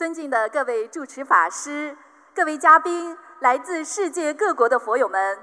[0.00, 1.94] 尊敬的各位主持法师、
[2.34, 5.38] 各位嘉宾、来自世界各国的佛友们，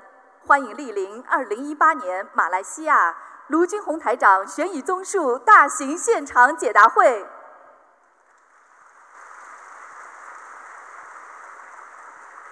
[0.47, 3.15] 欢迎莅临2018年马来西亚
[3.49, 7.27] 卢军宏台长悬疑综述大型现场解答会。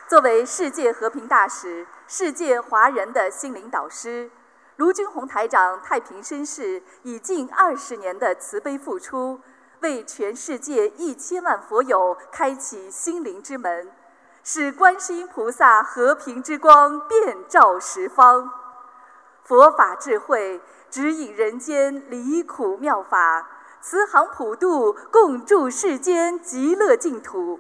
[0.08, 4.30] 作为世界和平大使、世界华人的心灵导师，
[4.76, 9.42] 卢军宏台长太平绅士以近二十年的慈悲付出，
[9.82, 13.92] 为全世界一千万佛友开启心灵之门，
[14.44, 18.52] 使观世音菩萨和平之光遍照十方，
[19.44, 23.50] 佛法智慧指引人间离苦妙法，
[23.82, 27.60] 慈航普渡，共筑世间极乐净土。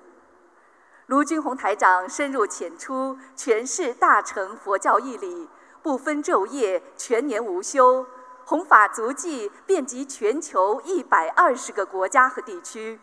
[1.07, 5.47] 卢军宏台长深入浅出诠释大乘佛教义理，
[5.83, 8.07] 不分昼夜，全年无休，
[8.45, 12.99] 弘法足迹遍及全球一百二十个国家和地区，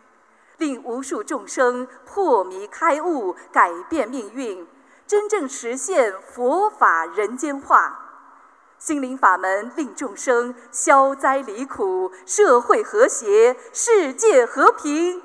[0.57, 4.65] 令无数众生破迷开悟，改变命运，
[5.05, 7.99] 真正实现佛法人间化。
[8.79, 15.21] 心灵法门令众生消灾离苦，社会和谐，世界和平。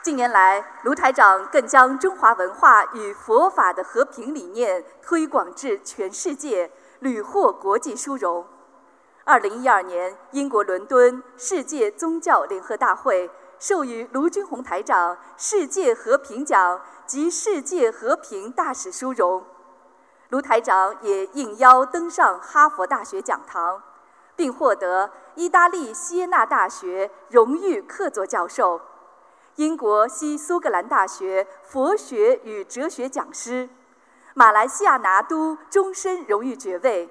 [0.00, 8.46] 近年来，卢台长更将中华文化与佛法的和平理念推广至全世界，屡获国际殊荣。
[9.24, 19.44] 二零一二年，英国伦敦世界宗教联合大会授予卢军宏台长“世界和平奖”及“世界和平大使”殊荣。
[20.28, 23.82] 卢台长也应邀登上哈佛大学讲堂，
[24.36, 28.80] 并获得意大利锡耶纳大学荣誉客座教授。
[29.58, 33.68] 英国西苏格兰大学佛学与哲学讲师，
[34.34, 37.10] 马来西亚拿督终身荣誉爵位，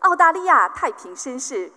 [0.00, 1.72] 澳大利亚太平绅士，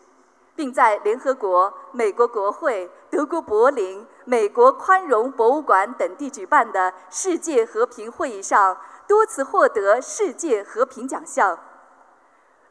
[0.57, 11.57] 并在联合国、美国国会、德国柏林、美国宽容博物馆等地举办的世界和平会议上多次获得世界和平奖项。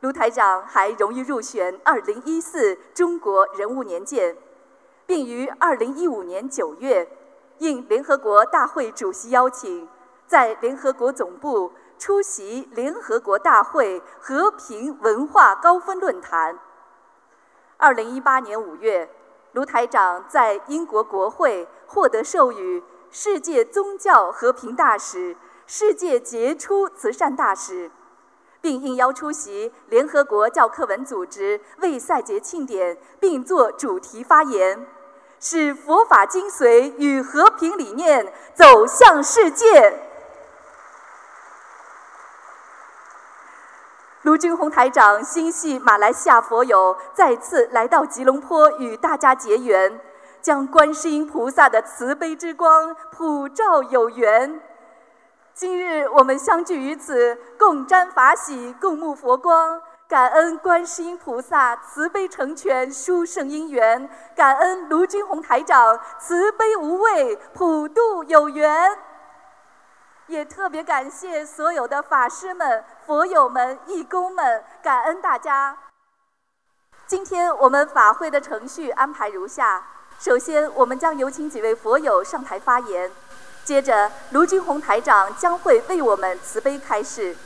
[0.00, 4.37] 卢台长还荣誉入选2014中国人物年鉴，
[5.06, 7.08] 并于2015年9月。
[7.58, 9.88] 应联合国大会主席邀请，
[10.26, 16.58] 在联合国总部出席联合国大会和平文化高峰论坛。
[17.76, 19.08] 二零一八年五月，
[19.52, 25.36] 卢台长在英国国会获得授予“世界宗教和平大使
[25.66, 27.90] ”“世界杰出慈善大使”，
[28.60, 34.86] 并应邀出席联合国教科文组织为赛节庆典，并作主题发言。
[35.41, 40.03] 使佛法精髓与和平理念走向世界。
[44.22, 50.00] 卢军宏台长心系马来西亚佛友，再次来到吉隆坡与大家结缘，
[50.43, 54.60] 将观世音菩萨的慈悲之光普照有缘。
[55.55, 59.81] 今日我们相聚于此，共沾法喜，共沐佛光。
[60.08, 68.98] 感恩观世音菩萨慈悲成全殊胜因缘，感恩卢军宏台长慈悲无畏普渡有缘，
[70.26, 75.76] 也特别感谢所有的法师们、佛友们、义工们，感恩大家。
[77.06, 79.84] 今天我们法会的程序安排如下：
[80.19, 83.10] 首先，我们将有请几位佛友上台发言；
[83.62, 87.36] 接着，卢军宏台长将会为我们慈悲开示；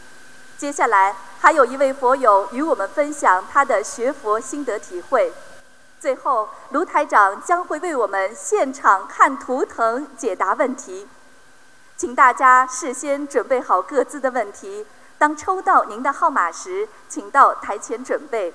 [0.57, 1.13] 接下来。
[1.43, 5.33] 还有一位佛友与我们分享他的学佛心得体会。
[5.99, 11.09] 最后，卢台长将会为我们现场看图腾解答问题，
[11.97, 14.87] 请大家事先准备好各自的问题。
[15.19, 18.55] 当抽到您的号码时，请到台前准备。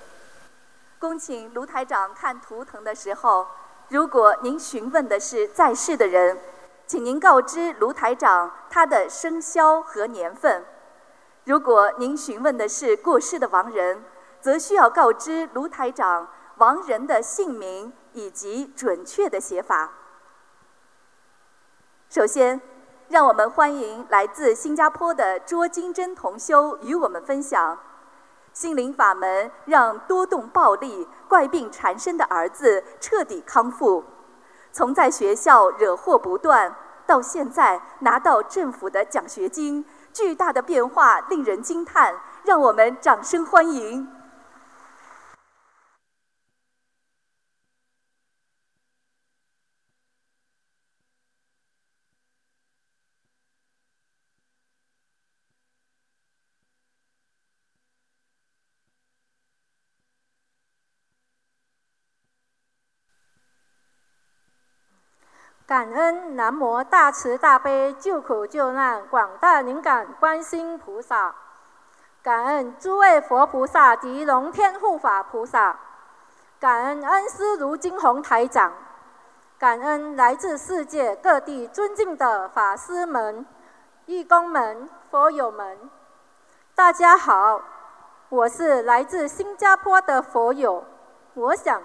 [0.97, 3.47] 恭请卢台长看图腾的时候，
[3.89, 6.39] 如果您询问的是在世的人，
[6.87, 10.63] 请您告知卢台长他的生肖和年份。
[11.47, 14.03] 如果您询问的是过世的亡人，
[14.41, 16.27] 则需要告知卢台长
[16.57, 19.89] 亡人的姓名以及准确的写法。
[22.09, 22.59] 首先，
[23.07, 27.79] 让我们欢迎来自新加坡的卓金珍同修与我们分享：
[28.51, 34.03] 心灵法门让多动暴力、怪病缠身的儿子彻底康复，
[34.73, 36.75] 从在学校惹祸不断，
[37.05, 39.85] 到现在拿到政府的奖学金。
[40.17, 42.11] 巨大的变化令人惊叹，
[42.43, 44.16] 让我们掌声欢迎。
[65.67, 71.35] 感恩南无大慈大悲救苦救难广大灵感观世音菩萨，
[72.23, 75.77] 感恩诸位佛菩萨及龙天护法菩萨，
[76.57, 78.71] 感恩恩师卢金红台长，
[79.59, 83.45] 感恩来自世界各地尊敬的法师们、
[84.05, 85.77] 义工们、佛友们，
[86.75, 87.59] 大家好，
[88.29, 90.85] 我是来自新加坡的佛友，
[91.33, 91.81] 我想。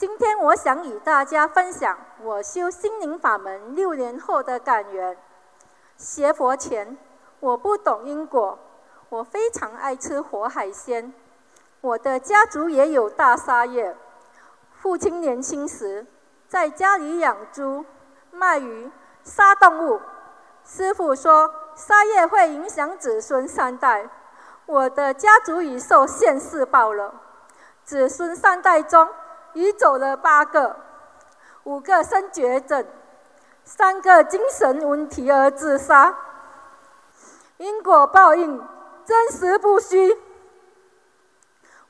[0.00, 5.14] 今天我想与大家分享我修心灵法门六年后的感言。
[5.98, 6.96] 学佛前，
[7.38, 8.58] 我不懂因果，
[9.10, 11.12] 我非常爱吃活海鲜。
[11.82, 13.94] 我的家族也有大杀业。
[14.72, 16.06] 父亲年轻时
[16.48, 17.84] 在家里养猪、
[18.30, 18.90] 卖鱼、
[19.22, 20.00] 杀动物。
[20.64, 24.08] 师傅说杀业会影响子孙三代。
[24.64, 27.20] 我的家族已受现世报了，
[27.84, 29.06] 子孙三代中。
[29.54, 30.76] 已走了八个，
[31.64, 32.84] 五个生绝症，
[33.64, 36.16] 三个精神问题而自杀。
[37.58, 38.62] 因果报应，
[39.04, 40.16] 真实不虚。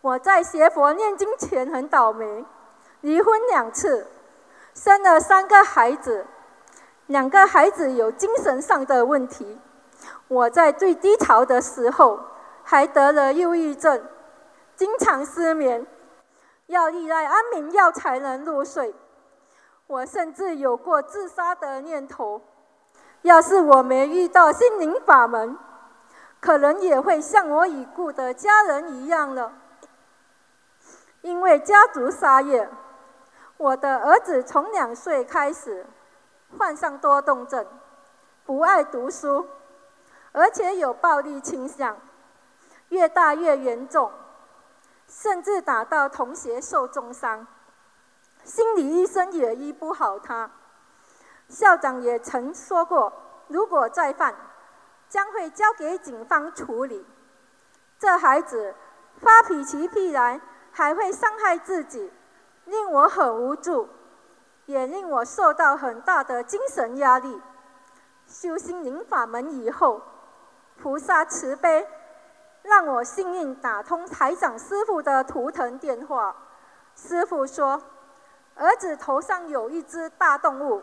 [0.01, 2.45] 我在学佛念经前很倒霉，
[3.03, 4.07] 离婚两次，
[4.75, 6.27] 生了三个孩子，
[7.07, 9.59] 两个孩子有精神上的问题。
[10.29, 12.19] 我在最低潮的时候，
[12.65, 14.03] 还得了忧郁症，
[14.75, 15.87] 经常失眠。
[16.71, 18.95] 要依赖安眠药才能入睡，
[19.89, 22.41] 我甚至有过自杀的念头。
[23.23, 25.59] 要是我没遇到心灵法门，
[26.41, 29.53] 可能也会像我已故的家人一样了。
[31.23, 32.71] 因为家族杀业，
[33.57, 35.85] 我的儿子从两岁开始
[36.57, 37.67] 患上多动症，
[38.47, 39.45] 不爱读书，
[40.31, 41.97] 而且有暴力倾向，
[42.91, 44.13] 越大越严重。
[45.11, 47.45] 甚至打到同学受重伤，
[48.45, 50.49] 心理医生也医不好他。
[51.49, 53.13] 校长也曾说过，
[53.49, 54.33] 如果再犯，
[55.09, 57.05] 将会交给警方处理。
[57.99, 58.73] 这孩子
[59.19, 60.41] 发脾气必然
[60.71, 62.13] 还会伤害自己，
[62.67, 63.89] 令我很无助，
[64.67, 67.43] 也令我受到很大的精神压力。
[68.29, 70.01] 修心灵法门以后，
[70.81, 71.85] 菩萨慈悲。
[72.63, 76.35] 让我幸运打通台长师傅的图腾电话。
[76.95, 77.81] 师傅说，
[78.55, 80.83] 儿子头上有一只大动物，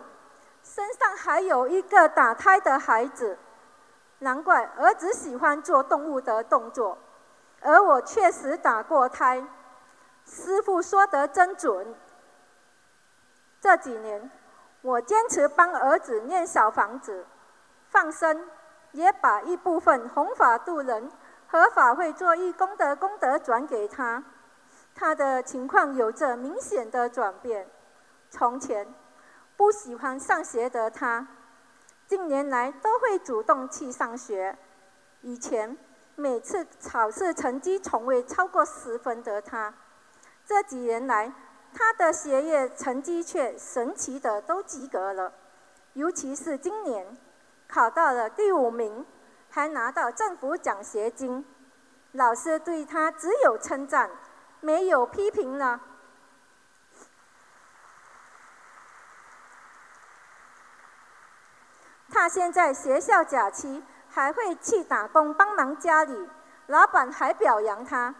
[0.64, 3.38] 身上还有一个打胎的孩子，
[4.20, 6.98] 难怪儿子喜欢做动物的动作。
[7.62, 9.46] 而我确实打过胎，
[10.26, 11.96] 师傅说得真准。
[13.62, 14.30] 这几年，
[14.82, 17.26] 我坚持帮儿子念小房子、
[17.90, 18.48] 放生，
[18.92, 21.12] 也把一部分弘法度人。
[21.50, 24.22] 合法会做义工的功德转给他，
[24.94, 27.66] 他的情况有着明显的转变。
[28.30, 28.94] 从前
[29.56, 31.26] 不喜欢上学的他，
[32.06, 34.58] 近年来都会主动去上学。
[35.22, 35.78] 以前
[36.16, 39.74] 每次考试成绩从未超过十分的他，
[40.46, 41.34] 这几年来
[41.74, 45.32] 他的学业成绩却神奇的都及格了。
[45.94, 47.18] 尤其是今年
[47.70, 49.06] 考到了第五名。
[49.58, 51.44] 还拿到政府奖学金，
[52.12, 54.12] 老师对他只有称赞，
[54.60, 55.82] 没有批评了。
[62.12, 66.30] 他现在学校假期还会去打工帮忙家里，
[66.68, 68.14] 老板还表扬他。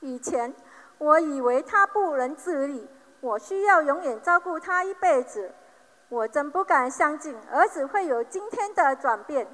[0.00, 0.52] 以前
[0.98, 2.90] 我以为他不能自立，
[3.20, 5.54] 我需要永远照顾他一辈子，
[6.08, 9.46] 我真不敢相信儿子会有今天的转变。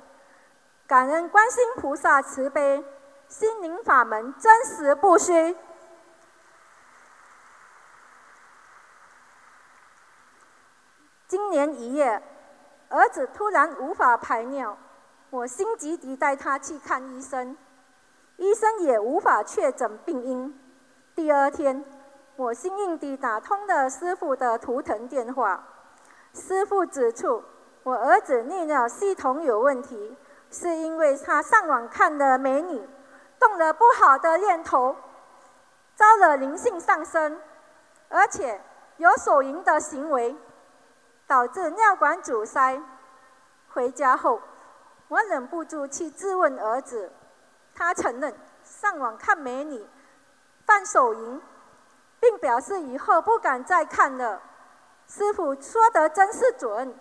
[0.88, 2.82] 感恩观世菩萨慈悲，
[3.28, 5.54] 心灵法门真实不虚。
[11.26, 12.22] 今年一月，
[12.88, 14.78] 儿子突然无法排尿，
[15.28, 17.54] 我心急地带他去看医生，
[18.38, 20.58] 医生也无法确诊病因。
[21.14, 21.84] 第二天，
[22.36, 25.62] 我幸运地打通了师傅的图腾电话，
[26.32, 27.44] 师傅指出
[27.82, 30.16] 我儿子泌尿系统有问题。
[30.50, 32.88] 是因为他上网看了美女，
[33.38, 34.96] 动了不好的念头，
[35.96, 37.40] 招了灵性上升，
[38.08, 38.60] 而且
[38.96, 40.34] 有手淫的行为，
[41.26, 42.80] 导致尿管阻塞。
[43.70, 44.40] 回家后，
[45.08, 47.12] 我忍不住去质问儿子，
[47.74, 49.86] 他承认上网看美女，
[50.64, 51.42] 犯手淫，
[52.18, 54.40] 并表示以后不敢再看了。
[55.06, 56.94] 师傅说的真是准。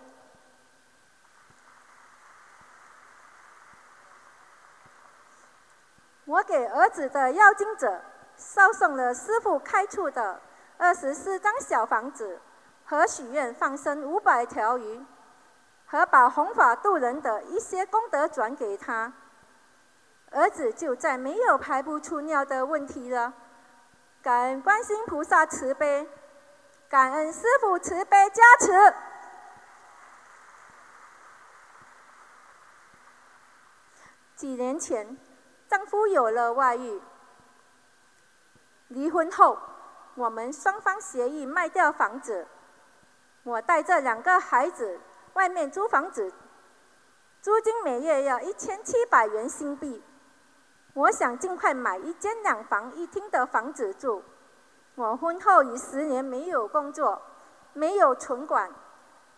[6.28, 8.02] 我给儿子的要经者
[8.36, 10.38] 捎送了师傅开处的
[10.76, 12.38] 二十四张小房子
[12.84, 15.02] 和许愿放生五百条鱼，
[15.86, 19.10] 和把弘法度人的一些功德转给他，
[20.30, 23.32] 儿子就再没有排不出尿的问题了。
[24.22, 26.06] 感恩观世菩萨慈悲，
[26.90, 28.94] 感恩师父慈悲加持。
[34.36, 35.18] 几年前，
[35.68, 36.98] 丈夫有了外遇，
[38.88, 39.58] 离婚后，
[40.14, 42.46] 我们双方协议卖掉房子。
[43.42, 44.98] 我带着两个孩子
[45.34, 46.32] 外面租房子，
[47.42, 50.02] 租金每月要一千七百元新币。
[50.94, 54.24] 我想尽快买一间两房一厅的房子住。
[54.94, 57.20] 我婚后已十年没有工作，
[57.74, 58.70] 没有存款，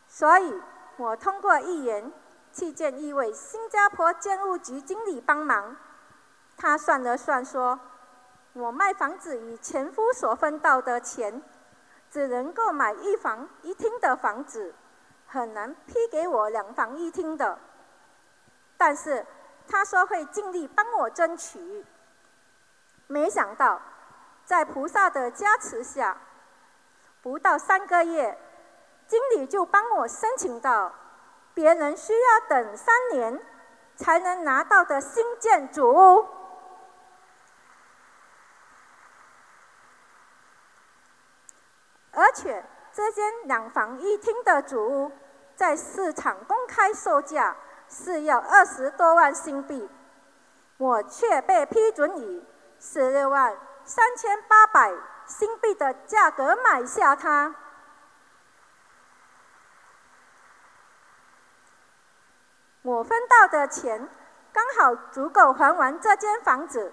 [0.06, 0.62] 所以
[0.96, 2.12] 我通过议员
[2.52, 5.76] 去见一位新加坡建物局经理帮忙。
[6.60, 7.80] 他算了算说，
[8.52, 11.42] 我卖房子与前夫所分到的钱。
[12.10, 14.74] 只能够买一房一厅的房子，
[15.28, 17.56] 很难批给我两房一厅的。
[18.76, 19.24] 但是
[19.68, 21.86] 他说会尽力帮我争取。
[23.06, 23.80] 没想到，
[24.44, 26.16] 在菩萨的加持下，
[27.22, 28.36] 不到三个月，
[29.06, 30.92] 经理就帮我申请到
[31.54, 33.40] 别人需要等三年
[33.94, 36.39] 才能拿到的新建筑屋。
[42.20, 42.62] 而且
[42.92, 45.10] 这间两房一厅的主屋，
[45.56, 47.56] 在市场公开售价
[47.88, 49.88] 是要二十多万新币，
[50.76, 52.46] 我却被批准以
[52.78, 54.92] 十六万三千八百
[55.24, 57.54] 新币的价格买下它。
[62.82, 64.06] 我分到的钱
[64.52, 66.92] 刚好足够还完这间房子，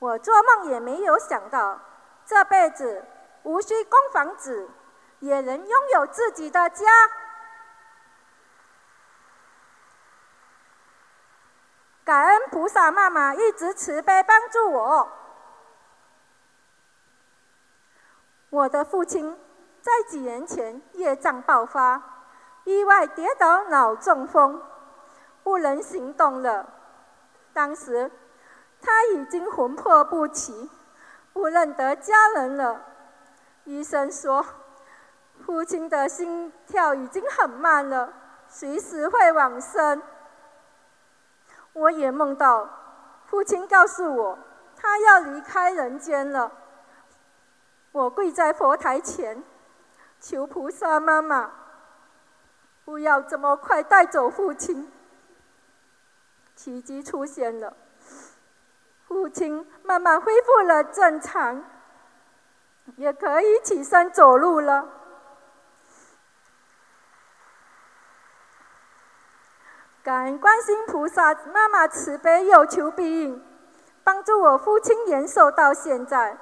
[0.00, 1.78] 我做梦也没有想到
[2.26, 3.04] 这辈子。
[3.42, 4.68] 无需供房子，
[5.20, 6.86] 也能拥有自己的家。
[12.04, 15.08] 感恩菩萨妈妈一直慈悲帮助我。
[18.50, 19.38] 我的父亲
[19.80, 22.02] 在几年前业障爆发，
[22.64, 24.60] 意外跌倒脑中风，
[25.44, 26.66] 不能行动了。
[27.52, 28.10] 当时
[28.82, 30.68] 他已经魂魄不齐，
[31.32, 32.86] 不认得家人了。
[33.70, 34.44] 医生说，
[35.46, 38.12] 父亲的心跳已经很慢了，
[38.48, 40.02] 随时会往生。
[41.74, 42.68] 我也梦到
[43.26, 44.38] 父亲告诉我，
[44.74, 46.50] 他要离开人间了。
[47.92, 49.40] 我跪在佛台前，
[50.18, 51.52] 求菩萨妈妈，
[52.84, 54.90] 不要这么快带走父亲。
[56.56, 57.72] 奇迹出现了，
[59.06, 61.64] 父亲慢慢恢复了正常。
[62.96, 64.88] 也可以起身走路了。
[70.02, 73.44] 感恩观世音菩萨妈妈慈悲有求必应，
[74.02, 76.38] 帮助我父亲延寿到现在。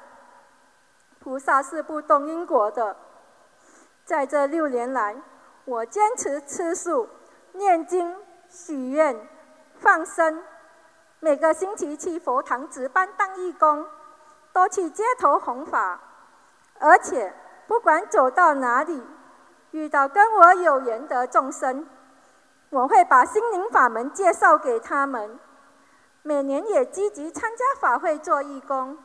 [1.18, 2.96] 菩萨是不动因果的，
[4.04, 5.20] 在这六年来，
[5.64, 7.08] 我坚持吃素、
[7.52, 8.16] 念经、
[8.48, 9.28] 许愿、
[9.74, 10.42] 放生，
[11.18, 13.84] 每个星期去佛堂值班当义工，
[14.52, 16.00] 多去街头弘法。
[16.80, 17.32] 而且，
[17.66, 19.02] 不管走到哪里，
[19.72, 21.86] 遇到跟我有缘的众生，
[22.70, 25.38] 我会把心灵法门介绍给他们。
[26.22, 28.98] 每年也积极参加法会做义工。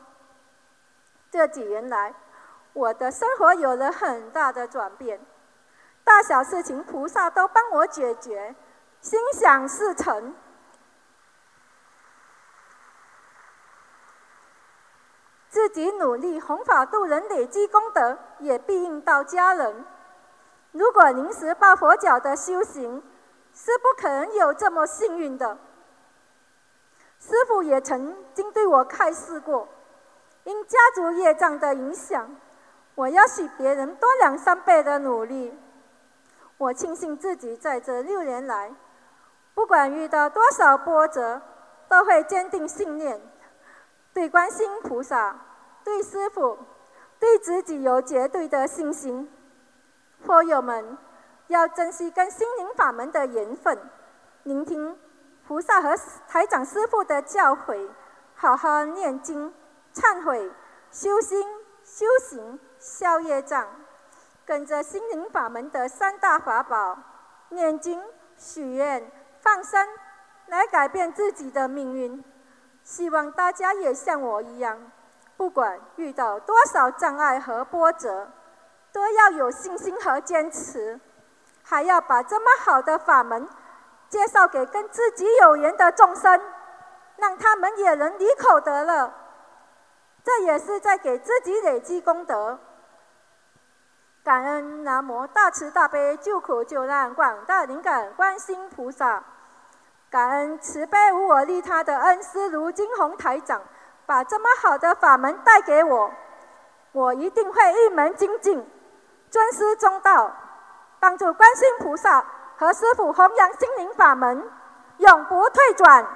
[1.30, 2.14] 这几年来，
[2.72, 5.20] 我的生活有了很大的转变，
[6.04, 8.54] 大小事情菩萨都帮我解决，
[9.00, 10.34] 心想事成。
[15.54, 19.84] 自己努力弘法度人，累积功德，也必应到家人。
[20.72, 23.00] 如果临时抱佛脚的修行，
[23.54, 25.56] 是不可能有这么幸运的。
[27.20, 29.68] 师父也曾经对我开示过，
[30.42, 32.34] 因家族业障的影响，
[32.96, 35.56] 我要比别人多两三倍的努力。
[36.58, 38.74] 我庆幸自己在这六年来，
[39.54, 41.40] 不管遇到多少波折，
[41.88, 43.20] 都会坚定信念。
[44.14, 45.36] 对观世菩萨、
[45.82, 46.56] 对师父、
[47.18, 49.28] 对自己有绝对的信心。
[50.24, 50.96] 佛友们
[51.48, 53.76] 要珍惜跟心灵法门的缘分，
[54.44, 54.96] 聆听
[55.46, 55.94] 菩萨和
[56.28, 57.90] 台长师父的教诲，
[58.36, 59.52] 好好念经、
[59.92, 60.50] 忏悔、
[60.92, 61.44] 修心、
[61.82, 63.66] 修行、消业障，
[64.46, 66.96] 跟着心灵法门的三大法宝——
[67.50, 68.00] 念经、
[68.38, 69.86] 许愿、放生，
[70.46, 72.24] 来改变自己的命运。
[72.84, 74.78] 希望大家也像我一样，
[75.36, 78.28] 不管遇到多少障碍和波折，
[78.92, 81.00] 都要有信心和坚持，
[81.62, 83.48] 还要把这么好的法门
[84.10, 86.40] 介绍给跟自己有缘的众生，
[87.16, 89.12] 让他们也能离口得乐。
[90.22, 92.58] 这也是在给自己累积功德。
[94.22, 99.22] 感恩南无大慈大悲救苦救难广大灵感观世音菩萨，
[100.14, 103.60] 感恩慈悲无我利他的恩师卢金红台长，
[104.06, 106.08] 把这么好的法门带给我，
[106.92, 108.64] 我一定会一门精进，
[109.28, 110.32] 尊师重道，
[111.00, 112.24] 帮助观世音菩萨
[112.56, 114.48] 和师父弘扬心灵法门，
[114.98, 116.06] 永不退转。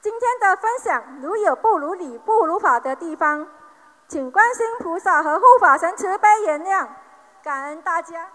[0.00, 3.46] 今天的分享如有不如理、不如法的地方，
[4.08, 6.88] 请观世菩萨和护法神慈悲原谅，
[7.40, 8.30] 感恩大家。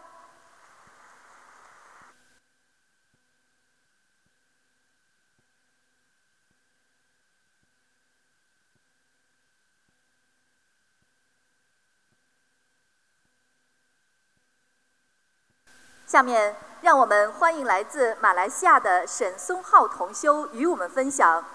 [16.09, 21.45] 下面，让我们欢迎来自马来西亚的沈松浩同修与我们分享。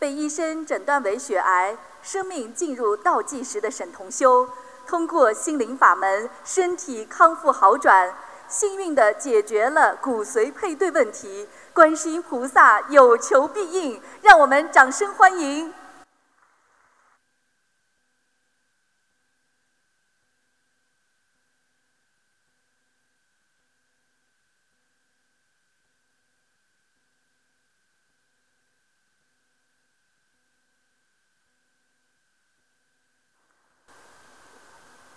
[0.00, 4.48] 被医生诊断为血癌，生命进入倒计时的沈同修，
[4.88, 8.12] 通过心灵法门，身体康复好转，
[8.48, 11.48] 幸运地解决了骨髓配对问题。
[11.72, 15.72] 观世音菩萨有求必应，让我们掌声欢迎。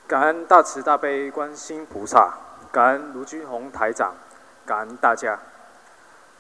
[0.09, 2.35] 感恩大慈大悲观世菩萨，
[2.71, 4.15] 感恩卢军宏台长，
[4.65, 5.37] 感恩大家。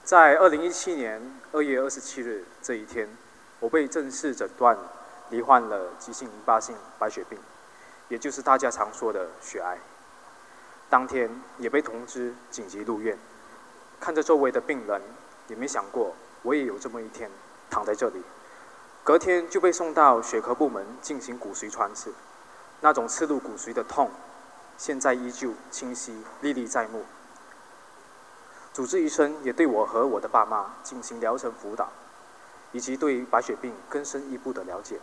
[0.03, 1.21] 在二零一七年
[1.51, 3.07] 二月二十七日这一天，
[3.59, 4.75] 我被正式诊断
[5.29, 7.37] 罹患了急性淋巴性白血病，
[8.07, 9.77] 也就是大家常说的血癌。
[10.89, 11.29] 当天
[11.59, 13.15] 也被通知紧急入院，
[13.99, 14.99] 看着周围的病人，
[15.47, 17.29] 也没想过我也有这么一天
[17.69, 18.23] 躺在这里。
[19.03, 22.11] 隔天就被送到血科部门进行骨髓穿刺。
[22.81, 24.09] 那种刺入骨髓的痛，
[24.77, 27.03] 现在依旧清晰历历在目。
[28.71, 31.89] 主治医生也对我和我的爸妈进行疗程辅导，
[32.71, 34.99] 以及对白血病更深一步的了解。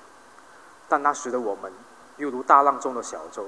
[0.88, 1.72] 但那时的我们，
[2.16, 3.44] 犹如大浪中的小舟，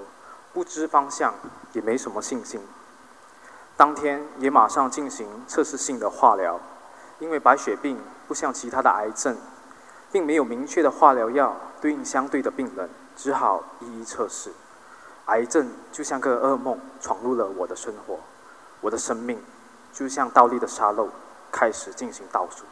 [0.53, 1.33] 不知方向，
[1.73, 2.61] 也没什么信心。
[3.77, 6.61] 当天也马上进行测试性的化疗，
[7.21, 9.37] 因为白血病不像其他的癌症，
[10.11, 12.91] 并没有明确的化疗药对应相对的病人。
[13.19, 14.53] 只好一一测试，
[15.27, 18.21] 癌症就像个噩梦闯入了我的生活，
[18.81, 19.43] 我的生命
[19.93, 21.09] 就像倒立的沙漏，
[21.51, 22.65] 开始进行倒数。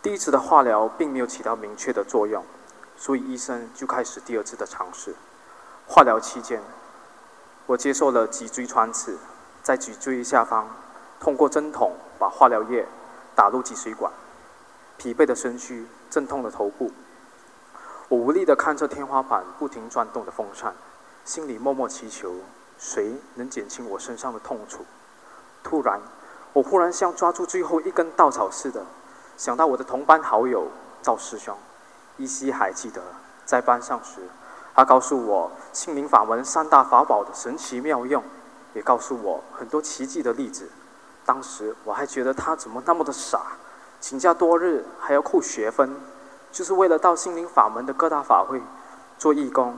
[0.00, 2.42] 第一次的化疗并没有起到明确的作用，
[2.96, 5.14] 所以医生就开始第二次的尝试。
[5.86, 6.58] 化疗期间，
[7.66, 9.18] 我接受了脊椎穿刺，
[9.62, 10.66] 在脊椎下方
[11.20, 12.86] 通过针筒把化疗液
[13.34, 14.10] 打入脊髓管，
[14.96, 16.90] 疲惫的身躯，阵痛的头部。
[18.12, 20.74] 我无力地看着天花板不停转动的风扇，
[21.24, 22.30] 心里默默祈求，
[22.78, 24.84] 谁能减轻我身上的痛楚？
[25.64, 25.98] 突然，
[26.52, 28.84] 我忽然像抓住最后一根稻草似的，
[29.38, 30.66] 想到我的同班好友
[31.00, 31.56] 赵师兄，
[32.18, 33.00] 依稀还记得
[33.46, 34.20] 在班上时，
[34.74, 38.22] 他告诉我心灵法门三大法宝的神奇妙用，
[38.74, 40.68] 也告诉我很多奇迹的例子。
[41.24, 43.40] 当时我还觉得他怎么那么的傻，
[44.02, 45.96] 请假多日还要扣学分。
[46.52, 48.60] 就是为了到心灵法门的各大法会
[49.18, 49.74] 做义工，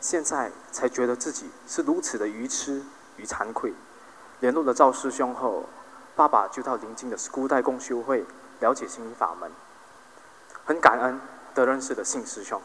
[0.00, 2.80] 现在才觉得自己是如此的愚痴
[3.16, 3.74] 与惭愧。
[4.38, 5.64] 联络了赵师兄后，
[6.14, 8.24] 爸爸就到临近的孤代共修会
[8.60, 9.50] 了解心灵法门。
[10.64, 11.20] 很感恩
[11.54, 12.60] 得认识的信师兄，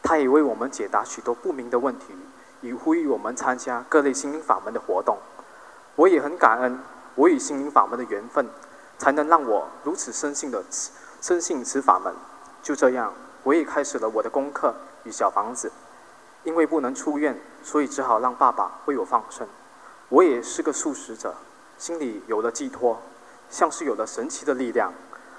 [0.00, 2.14] 他也为我们解答许多不明的问题，
[2.60, 5.18] 以呼吁我们参加各类心灵法门的活动。
[5.96, 6.78] 我也很感恩
[7.16, 8.46] 我与心灵法门的缘分，
[8.96, 10.64] 才能让我如此深信的
[11.20, 12.14] 深信此法门。
[12.62, 15.70] 就这样，我也开始了我的功课与小房子。
[16.44, 19.46] 因为不能出院，所以只好让爸爸为我放生。
[20.08, 21.32] 我也是个素食者，
[21.78, 23.00] 心里有了寄托，
[23.48, 24.92] 像是有了神奇的力量，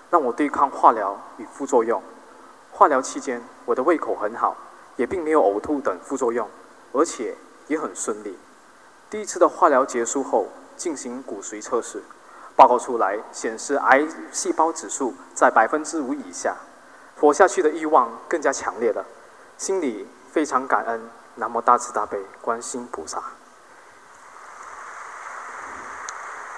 [0.10, 2.02] 让我对抗化疗与副作用。
[2.72, 4.56] 化疗期间，我的胃口很好，
[4.96, 6.48] 也并没有呕吐等副作用，
[6.94, 7.36] 而且
[7.68, 8.38] 也很顺利。
[9.10, 12.02] 第一次的化疗结束后，进行骨髓测试，
[12.56, 16.56] 报告出来显示癌细胞指数在百分之五以下。
[17.24, 19.06] 活下去的欲望更加强烈了，
[19.58, 23.24] 心里非常感恩南无大慈大悲观世音菩萨。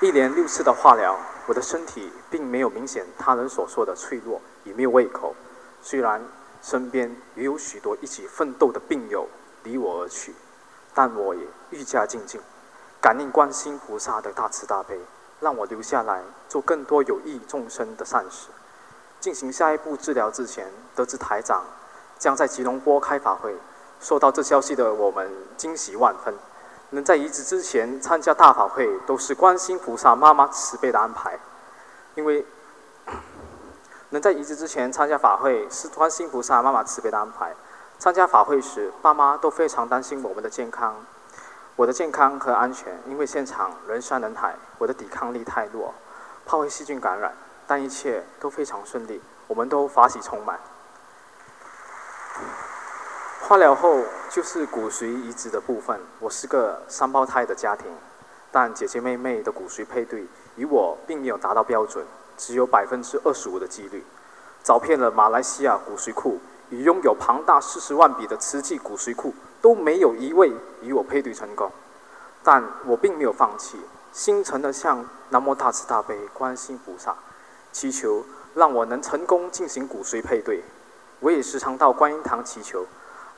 [0.02, 5.36] 一连六次的化疗，我的身体并没有明显他人所说的脆弱，也没有胃口。
[5.84, 6.20] 虽然
[6.64, 9.28] 身边也有许多一起奋斗的病友
[9.62, 10.34] 离我而去，
[10.96, 12.42] 但我也愈加静静，
[13.00, 15.00] 感应观世音菩萨的大慈大悲，
[15.40, 18.48] 让我留下来做更多有益众生的善事。
[19.26, 21.64] 进行下一步治疗之前，得知台长
[22.20, 23.56] 将在吉隆坡开法会，
[24.00, 26.32] 收到这消息的我们惊喜万分。
[26.92, 31.40] 能在移植之前参加大法会，都是观世菩萨妈妈慈悲的安排，
[32.14, 32.46] 因为。
[34.12, 37.52] 能在移植之前参加法会，是观世菩萨妈妈慈悲的安排。
[37.98, 40.94] 参加法会时，爸妈都非常担心我们的健康，
[41.76, 45.96] 我的健康和安全，因为现场人山人海，我的抵抗力太弱，
[46.46, 47.34] 怕会细菌感染。
[47.68, 50.60] 但一切都非常顺利，我们都法喜充满。
[53.42, 56.00] 化疗后就是骨髓移植的部分。
[56.20, 57.86] 我是个三胞胎的家庭，
[58.52, 62.06] 但姐姐妹妹的骨髓配对与我并没有达到标准。
[62.38, 64.04] 只有百分之二十五的几率，
[64.62, 66.38] 找遍了马来西亚骨髓库，
[66.70, 70.52] 与拥有庞大四十万笔的瓷器骨髓库，都没有一位
[70.82, 71.72] 与我配对成功。
[72.44, 73.80] 但我并没有放弃，
[74.12, 77.16] 心诚的向南无大慈大悲观世菩萨
[77.76, 80.64] 祈求，让我能成功进行骨髓配对。
[81.20, 82.86] 我也时常到观音堂祈求，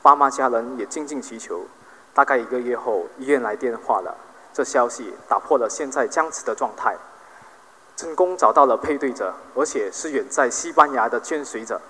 [0.00, 1.66] 爸妈家人也静静祈求。
[2.14, 4.16] 大概一个月后，医院来电话了，
[4.52, 6.96] 这消息打破了现在僵持的状态。
[7.96, 11.80] 成功找到了配对者，而且是远在西班牙的捐髓者。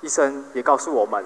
[0.00, 1.24] 医生也告诉我们，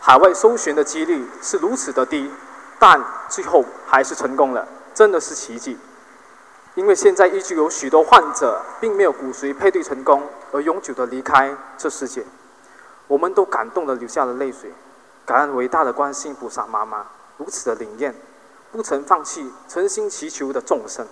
[0.00, 2.30] 海外搜寻的几率是如此的低，
[2.78, 5.76] 但最后还是成功了，真的是奇迹。
[6.74, 12.24] 因为现在依旧有许多患者并没有骨髓配对成功而永久的离开这世界，
[13.06, 14.72] 我们都感动的流下了泪水，
[15.24, 17.06] 感恩伟大的观世音菩萨妈妈
[17.36, 18.12] 如此的灵验，
[18.72, 21.06] 不曾放弃诚心祈求的众生。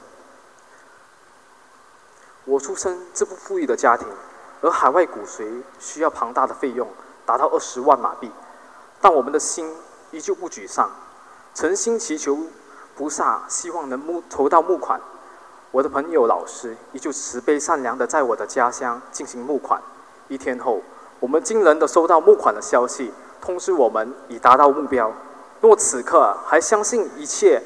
[2.45, 4.09] 我出生自不富裕的家庭，
[4.63, 6.89] 而海外骨髓需要庞大的费用，
[7.25, 8.33] 达到二十万马币。
[9.01, 9.73] 但我们的心
[10.11, 10.91] 依旧不沮丧，
[11.55, 12.37] 诚心祈求
[12.97, 15.01] 菩萨，希望能募筹到募款。
[15.73, 19.83] 我的朋友、老师依旧慈悲善良的在我的家乡进行募款。
[20.29, 20.81] 一天后，
[21.19, 25.11] 我们惊人的收到募款的消息，通知我们已达到目标。
[25.61, 27.61] 若此刻还相信一切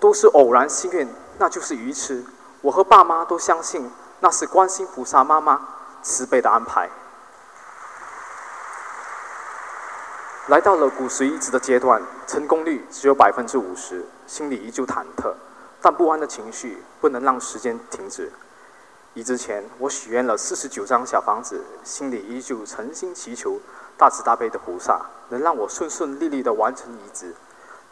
[0.00, 1.06] 都是偶然幸运，
[1.38, 2.24] 那就是愚痴。
[2.62, 3.88] 我和爸妈都相信。
[4.20, 5.60] 那是观世菩萨妈妈
[6.00, 6.88] 慈悲的安排。
[10.46, 15.34] 来到了骨髓移植的阶段，成功率只有百分之五十，心里依旧忐忑，
[15.84, 18.32] 但不安的情绪不能让时间停止。
[19.12, 23.60] 移植前，我许愿了四十九张小房子，心里依旧诚心祈求
[23.98, 27.34] 大慈大悲的菩萨能让我顺顺利利的完成移植。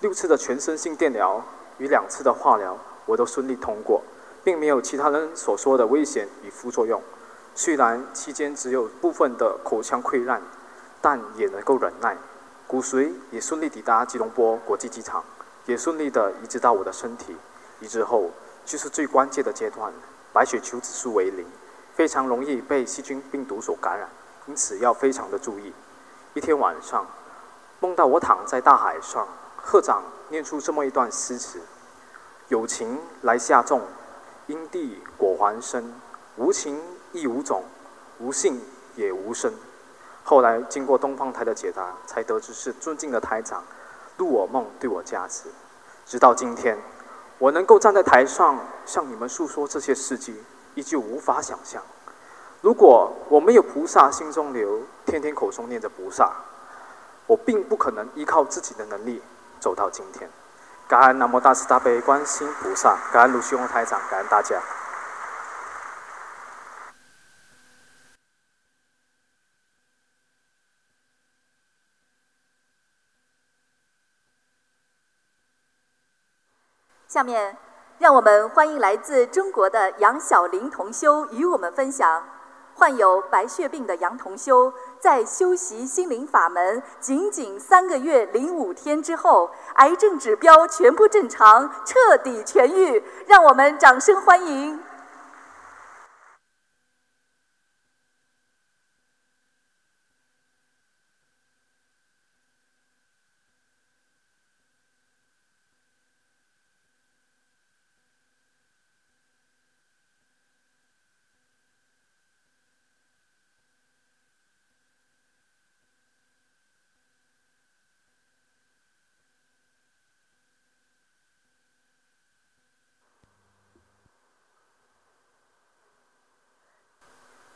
[0.01, 1.45] 六次的全身性电疗
[1.77, 4.03] 与两次的化疗，我都顺利通过。
[4.43, 7.01] 并没有其他人所说的危险与副作用。
[7.55, 10.41] 虽然期间只有部分的口腔溃烂，
[11.03, 12.17] 但也能够忍耐。
[12.67, 15.23] 骨髓也顺利抵达吉隆坡国际机场，
[15.67, 17.37] 也顺利的移植到我的身体。
[17.83, 18.31] 移植后
[18.65, 19.93] 就是最关键的阶段，
[20.33, 21.45] 白血球指数为零，
[21.95, 24.09] 非常容易被细菌病毒所感染，
[24.47, 25.75] 因此要非常的注意。
[26.35, 27.05] 一天晚上，
[27.81, 31.61] 梦到我躺在大海上，鹤长念出这么一段诗词：
[32.49, 33.83] 有情来下种。
[34.49, 35.95] 因地果还生，
[36.37, 36.81] 无情
[37.13, 37.63] 亦无种，
[38.19, 38.61] 无性
[38.97, 39.53] 也无声。
[40.25, 43.63] 后来经过东方台的解答，才得知是尊敬的台长
[44.17, 45.49] 入我梦对我加持。
[46.05, 46.77] 直到今天，
[47.43, 50.41] 我能够站在台上向你们诉说这些事迹，
[50.77, 51.83] 依旧无法想象。
[52.61, 56.31] 如果我没有菩萨心中留，天天口中念着菩萨，
[57.27, 59.21] 我并不可能依靠自己的能力
[59.59, 60.31] 走到今天。
[60.87, 64.61] 感恩南无大慈大悲观世音菩萨，感恩卢旭红台长，感恩大家。
[77.13, 77.55] 下面，
[77.99, 82.25] 让我们欢迎来自中国的杨小玲同修与我们分享。
[82.75, 93.05] 患有白血病的杨同修，在修习心灵法门仅仅三个月零五天之后，癌症指标全部正常，彻底痊愈。
[93.27, 94.81] 让我们掌声欢迎！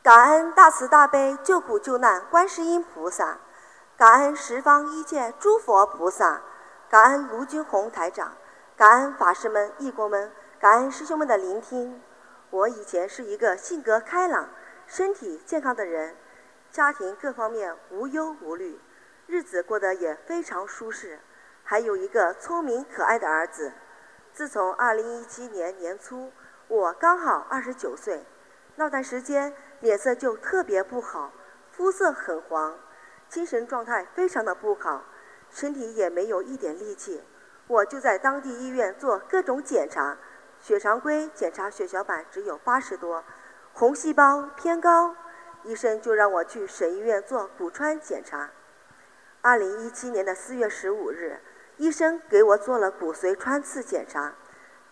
[0.07, 3.39] 感恩大慈大悲救苦救难观世音菩萨，
[3.97, 6.43] 感恩十方一切诸佛菩萨，
[6.89, 8.37] 感恩卢军宏台长，
[8.77, 12.01] 感恩法师们、义工们，感恩师兄们的聆听。
[12.51, 14.49] 我以前是一个性格开朗、
[14.87, 16.15] 身体健康的人，
[16.71, 18.81] 家庭各方面无忧无虑，
[19.27, 21.19] 日子过得也非常舒适，
[21.65, 23.73] 还有一个聪明可爱的儿子。
[24.33, 26.31] 自从2017年年初，
[26.69, 28.25] 我刚好29岁，
[28.77, 29.53] 那段时间
[29.87, 31.31] 脸色就特别不好，
[31.71, 32.75] 肤色很黄。
[33.29, 35.05] 精神状态非常的不好，
[35.49, 37.23] 身体也没有一点力气。
[37.69, 40.17] 我就在当地医院做各种检查，
[40.59, 43.23] 血常规检查血小板只有八十多，
[43.75, 45.15] 红细胞偏高，
[45.63, 48.51] 医生就让我去省医院做骨穿检查。
[49.41, 51.39] 二零一七年的四月十五日，
[51.77, 54.35] 医生给我做了骨髓穿刺检查。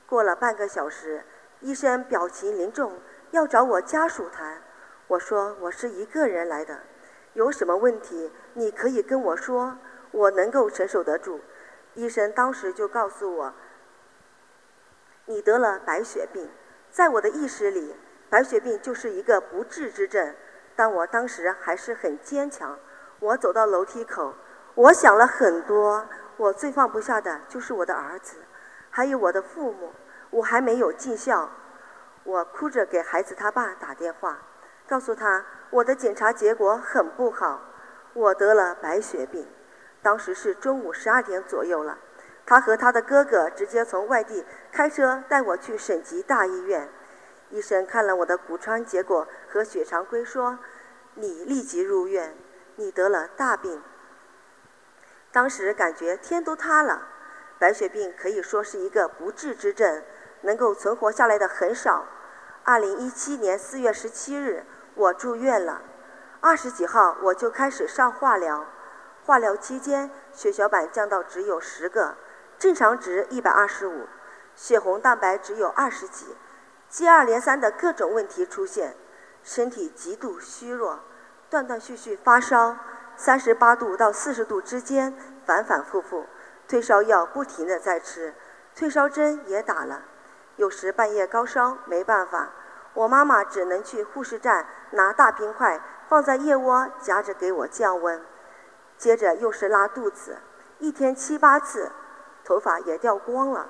[0.07, 1.25] 过了半个小时，
[1.59, 3.01] 医生表情凝重，
[3.33, 4.63] 要找我家属谈。
[5.07, 6.81] 我说我是一个人来的。
[7.35, 9.77] 有什么问题，你可以跟我说，
[10.13, 11.41] 我能够承受得住。
[11.95, 13.55] 医生当时就告诉我，
[15.27, 16.49] 你得了白血病。
[16.91, 17.97] 在我的意识里，
[18.31, 20.35] 白血病就是一个不治之症。
[20.77, 22.79] 但我当时还是很坚强。
[23.21, 24.35] 我走到楼梯口，
[24.75, 26.07] 我想了很多。
[26.37, 28.39] 我最放不下的就是我的儿子，
[28.91, 29.93] 还有我的父母。
[30.31, 31.51] 我还没有尽孝。
[32.25, 34.39] 我哭着给孩子他爸打电话。
[34.87, 37.61] 告诉他，我的检查结果很不好，
[38.13, 39.49] 我得了白血病。
[40.03, 41.99] 当时是中午十二点左右了，
[42.45, 46.91] 他和他的哥哥直接从外地开车带我去省级大医院。
[47.49, 50.59] 医生看了我的骨穿结果和血常规，说
[51.15, 52.37] ：“你立即入院，
[52.77, 53.83] 你得了大病。”
[55.33, 57.09] 当时感觉天都塌了。
[57.59, 60.03] 白血病可以说是一个不治之症，
[60.43, 62.05] 能够存活下来的很少。
[62.65, 64.65] 二零一七年四月十七日。
[64.95, 65.83] 我住院了，
[66.41, 68.65] 二十几号我就开始上化疗。
[69.25, 72.15] 化疗期间，血小板降到只有十个，
[72.59, 74.07] 正常值一百二十五，
[74.55, 76.37] 血红蛋白只有二十几，
[76.89, 78.95] 接二连三的各种问题出现，
[79.43, 81.01] 身体极度虚弱，
[81.51, 82.77] 断断续续发烧，
[83.17, 86.27] 三十八度到四十度之间，反反复复，
[86.69, 88.35] 退烧药不停的在吃，
[88.77, 90.03] 退烧针也打了，
[90.57, 92.51] 有时半夜高烧没办法。
[92.95, 98.25] 我妈妈只能去护士站拿大冰块放在腋窝夹着给我降温，
[98.97, 100.39] 接着又是拉肚子，
[100.79, 101.91] 一天七八次，
[102.45, 103.69] 头发也掉光了。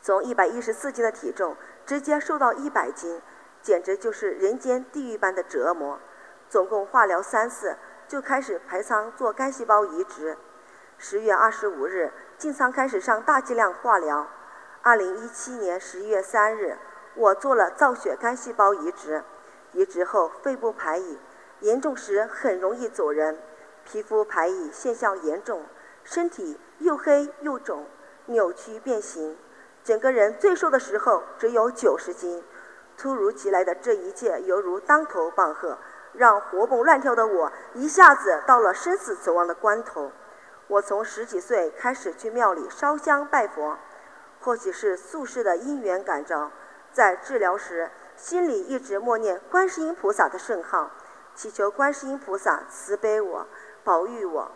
[0.00, 3.22] 从一百一十四斤的体重直接瘦到一百斤，
[3.62, 6.00] 简直就是人间地狱般的折磨。
[6.48, 7.76] 总共化疗三次，
[8.08, 10.36] 就开始排仓做干细胞移植。
[10.98, 14.26] 十月二十五日进仓开始上大剂量化疗。
[14.82, 16.76] 二零一七年十一月三日。
[17.14, 19.22] 我做了造血干细胞移植，
[19.72, 21.18] 移植后肺部排异，
[21.60, 23.38] 严重时很容易走人，
[23.84, 25.64] 皮肤排异现象严重，
[26.04, 27.86] 身体又黑又肿，
[28.26, 29.36] 扭曲变形，
[29.84, 32.42] 整个人最瘦的时候只有九十斤。
[32.96, 35.78] 突如其来的这一切犹如当头棒喝，
[36.12, 40.12] 让活蹦乱跳的我一下子到了生死存亡的关头。
[40.68, 43.76] 我从十几岁开始去庙里烧香拜佛，
[44.40, 46.50] 或许是宿世的因缘感召。
[46.92, 50.90] 在治疗时，心里一直默念观世音菩萨的圣号，
[51.34, 53.46] 祈求观世音菩萨慈悲我、
[53.82, 54.50] 保佑我，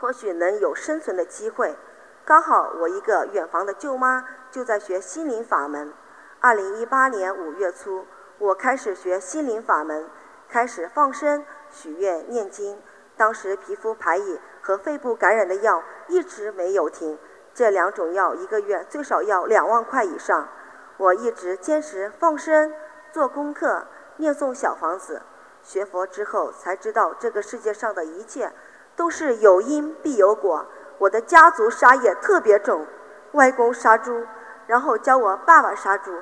[0.00, 1.76] 或许能有生存的机会。
[2.24, 5.92] 刚好我一个远房的舅妈就在学心灵法门。
[6.40, 8.04] 二零一八年五月初，
[8.38, 10.10] 我开始学心灵法门，
[10.48, 12.82] 开始放生、许愿、念经。
[13.16, 17.18] 当时皮肤排异和肺部感染的药一直没有停，
[17.54, 20.48] 这两种药一个月最少要两万块以上。
[20.98, 22.72] 我一直坚持放生、
[23.12, 25.22] 做功课、念诵小房子。
[25.62, 28.52] 学佛之后才知道，这个世界上的一切
[28.96, 30.66] 都是有因必有果。
[30.98, 32.84] 我的家族杀业特别重，
[33.32, 34.26] 外公杀猪，
[34.66, 36.12] 然后教我爸爸杀猪。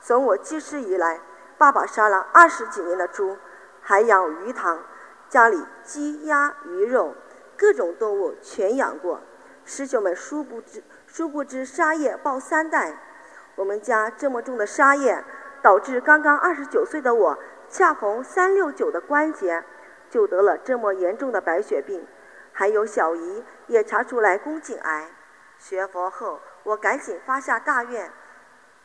[0.00, 1.20] 从我记事以来，
[1.58, 3.36] 爸爸杀了二十几年的猪，
[3.82, 4.78] 还养鱼塘，
[5.28, 7.14] 家里鸡鸭鱼肉
[7.56, 9.20] 各种动物全养过。
[9.64, 12.96] 师兄们殊不知，殊不知杀业报三代。
[13.62, 15.22] 我们家这么重的沙业，
[15.62, 19.62] 导致刚刚二十九岁的我恰逢三六九的关节，
[20.10, 22.04] 就得了这么严重的白血病。
[22.52, 25.12] 还有小姨也查出来宫颈癌。
[25.58, 28.10] 学佛后，我赶紧发下大愿：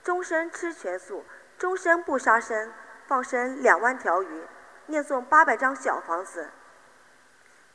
[0.04, 1.26] 终身吃全素，
[1.58, 2.72] 终身不杀生，
[3.08, 4.44] 放生两万条鱼，
[4.86, 6.50] 念诵八百张小房子，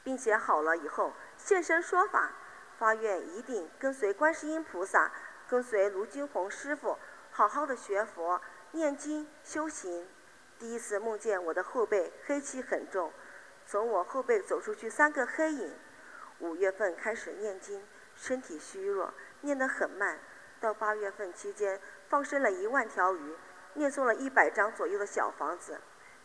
[0.05, 2.31] 并且好了以后现身说法，
[2.79, 5.11] 发愿一定跟随观世音菩萨。
[5.53, 6.97] 跟随卢金红师傅
[7.31, 10.09] 好好的学佛、念经、修行。
[10.59, 13.13] 第一次梦见我的后背黑气很重，
[13.67, 15.75] 从我后背走出去三个黑影。
[16.39, 17.87] 五月份开始念经，
[18.17, 19.13] 身体虚弱，
[19.43, 20.19] 念得很慢。
[20.59, 23.37] 到八月份期间，放生了一万条鱼，
[23.75, 25.79] 念诵了一百张左右的小房子。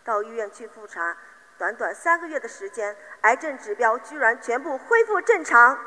[0.05, 1.17] 到医院去复查，
[1.57, 5.77] 短短三个月的时间，癌症指标居然全部恢复正常。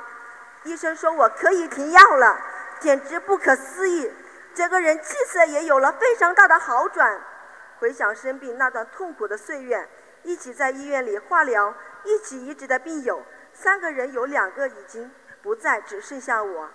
[0.65, 2.39] 医生说我可以停药了，
[2.81, 4.13] 简直不可思议。
[4.53, 7.21] 整个人气色也有了非常大的好转。
[7.79, 9.89] 回想生病那段痛苦的岁月，
[10.23, 11.73] 一起在医院里化疗、
[12.05, 16.71] 一起移植的病友，三个人有两个已经不在，只剩下我。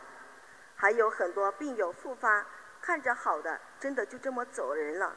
[0.75, 2.45] 还有很多病友复发，
[2.81, 5.13] 看着好的，真的就这么走人了。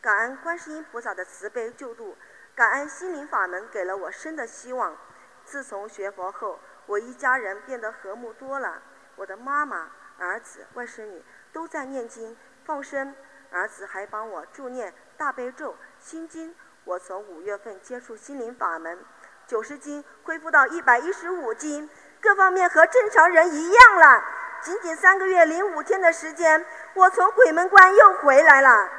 [0.00, 2.16] 感恩观世音菩萨的慈悲救度，
[2.54, 4.96] 感恩心灵法门给了我生的希望。
[5.44, 8.82] 自从学佛后，我一家人变得和睦多了。
[9.16, 11.22] 我的妈妈、儿子、外甥女
[11.52, 13.14] 都在念经放生，
[13.50, 16.54] 儿子还帮我助念大悲咒、心经。
[16.84, 18.98] 我从五月份接触心灵法门，
[19.46, 21.88] 九十斤恢复到一百一十五斤，
[22.20, 24.22] 各方面和正常人一样了。
[24.60, 28.90] 仅仅三个月零五天的时间，我从鬼门关又回来了。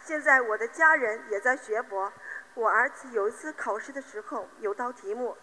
[0.00, 2.12] 现在我的家人也在学佛。
[2.54, 5.36] 我儿子有一次考试的时候有道题目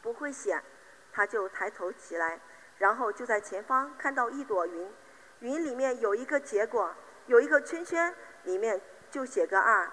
[0.00, 0.62] 不会写，
[1.12, 2.40] 他就抬头起来，
[2.82, 4.92] 然后就在前方看到一朵云，
[5.38, 6.92] 云里面有一个结果，
[7.26, 9.88] 有一个圈圈，里面就写个二。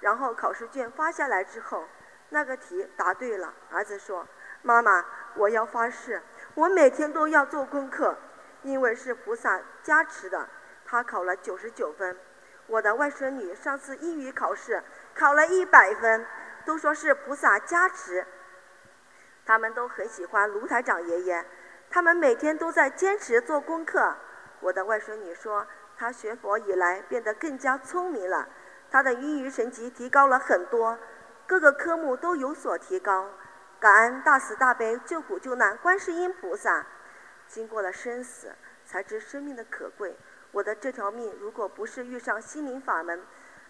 [0.00, 1.86] 然后考试卷发下来之后，
[2.28, 3.54] 那个题答对了。
[3.70, 4.28] 儿子说
[4.60, 6.20] ：“妈妈，我要发誓，
[6.54, 8.14] 我每天都要做功课，
[8.62, 10.46] 因为是菩萨加持的。”
[10.84, 12.14] 他考了九十九分。
[12.66, 14.82] 我的外孙女上次英语考试
[15.14, 16.26] 考了一百分，
[16.66, 18.26] 都说是菩萨加持。
[19.46, 21.44] 他们都很喜欢卢台长爷爷，
[21.94, 24.16] 他们每天都在坚持做功课。
[24.58, 25.64] 我的外孙女说，
[25.96, 28.48] 她学佛以来变得更加聪明了，
[28.90, 30.98] 她的英语成绩提高了很多，
[31.46, 33.30] 各个科目都有所提高。
[33.78, 36.84] 感恩大慈大悲救苦救难观世音菩萨，
[37.46, 40.18] 经过了生死，才知生命的可贵。
[40.50, 43.22] 我的这条命，如果不是遇上心灵法门，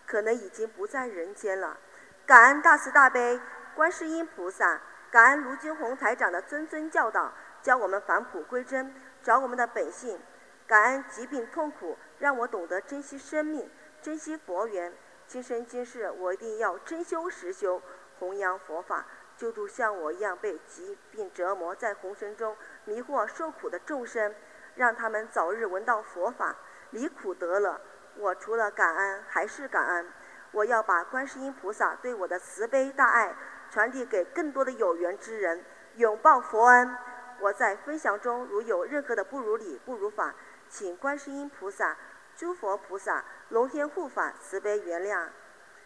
[0.06, 1.76] 可能已经不在人间了。
[2.24, 3.38] 感恩大慈大悲
[3.74, 7.30] 观世音菩萨，感恩卢军宏台长的谆谆教导，
[7.64, 10.20] 教我们返璞归真，找我们的本性。
[10.66, 13.70] 感恩疾病痛苦，让我懂得珍惜生命，
[14.02, 14.92] 珍惜佛缘。
[15.26, 17.80] 今生今世，我一定要真修实修，
[18.18, 19.06] 弘扬佛法，
[19.38, 24.34] 救度像我一样被疾病折磨在红尘中迷惑受苦的众生，
[24.74, 26.54] 让他们早日闻到佛法。
[26.90, 27.80] 离苦得乐，
[28.16, 30.06] 我除了感恩还是感恩。
[30.52, 33.34] 我要把观世音菩萨对我的慈悲大爱
[33.70, 35.64] 传递给更多的有缘之人，
[35.96, 36.94] 永报佛恩。
[37.40, 40.34] 我在分享中如有任何的不如理、不如法，
[40.68, 41.96] 请观世音菩萨、
[42.36, 45.28] 诸佛菩萨、龙天护法慈悲原谅。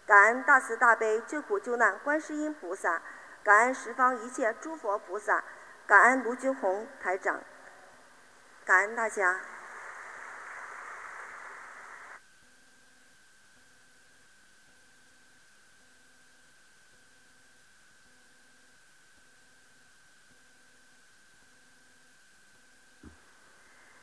[0.06, 3.02] 感恩大慈大悲救苦救难观世音菩萨，
[3.42, 5.44] 感恩十方一切诸佛菩萨，
[5.86, 7.40] 感恩卢军红台长，
[8.64, 9.40] 感恩大家。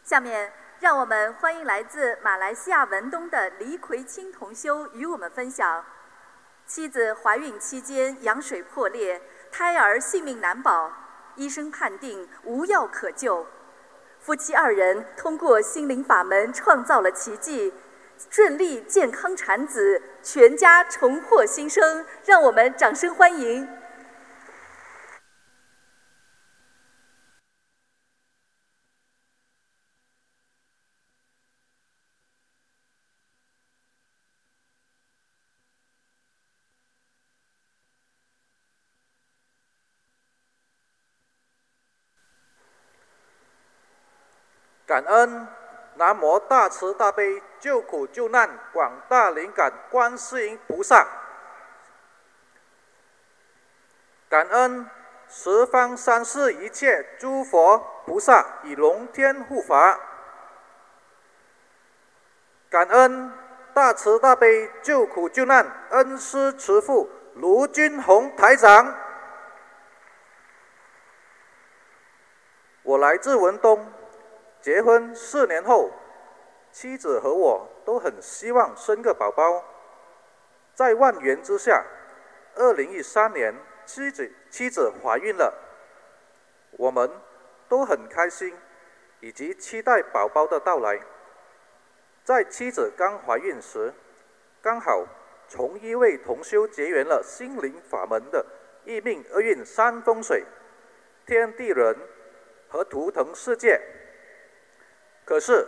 [0.05, 5.83] 下面，让我们欢迎来自马来西亚文东的黎奎清同修与我们分享：
[6.67, 9.19] 妻子怀孕期间羊水破裂，
[9.51, 10.93] 胎儿性命难保，
[11.37, 13.47] 医生判定无药可救。
[14.19, 17.73] 夫妻二人通过心灵法门创造了奇迹，
[18.29, 22.05] 顺利健康产子，全家重获新生。
[22.25, 23.67] 让我们掌声欢迎！
[44.95, 45.47] 感恩。
[45.95, 51.05] 南无大慈大悲救苦救难广大灵感观世音菩萨，
[54.29, 54.89] 感恩。
[55.27, 59.99] 十方三世一切诸佛菩萨与龙天护法，
[62.69, 63.33] 感恩。
[63.73, 68.95] 大慈大悲救苦救难恩师慈父卢军宏台长，
[72.83, 73.91] 我来自文东。
[74.65, 75.91] 结婚四年后，
[76.71, 79.63] 妻子和我都很希望生个宝宝。
[80.73, 81.85] 在万缘之下，
[82.55, 83.53] 二零一三年
[83.85, 85.53] 妻子妻子怀孕了，
[86.71, 87.07] 我们
[87.69, 88.57] 都很开心，
[89.19, 90.99] 以及期待宝宝的到来。
[92.23, 93.93] 在妻子刚怀孕时，
[94.63, 95.05] 刚好
[95.47, 98.43] 从一位同修结缘了心灵法门的
[98.83, 100.43] 一命二运三风水、
[101.27, 101.95] 天地人
[102.67, 103.79] 和图腾世界。
[105.25, 105.67] 可是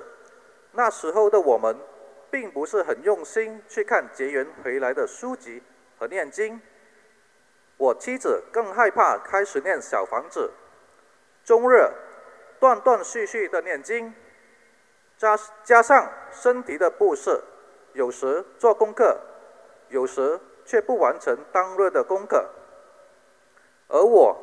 [0.73, 1.75] 那时候的我们，
[2.29, 5.63] 并不是很用心去看结缘回来的书籍
[5.97, 6.61] 和念经。
[7.77, 10.51] 我妻子更害怕开始念小房子，
[11.43, 11.89] 终日
[12.59, 14.13] 断断续续的念经，
[15.17, 17.41] 加加上身体的不适，
[17.93, 19.19] 有时做功课，
[19.89, 22.49] 有时却不完成当日的功课。
[23.87, 24.37] 而我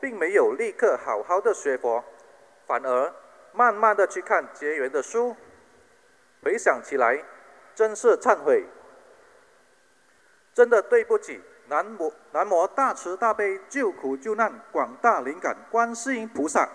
[0.00, 2.04] 并没有立刻好好的学佛，
[2.66, 3.12] 反而。
[3.58, 5.34] 慢慢的去看结缘的书，
[6.44, 7.24] 回想起来，
[7.74, 8.64] 真是忏悔，
[10.54, 16.68] 真的对不起南无南无大慈大悲救苦救难广大灵感观世音菩萨，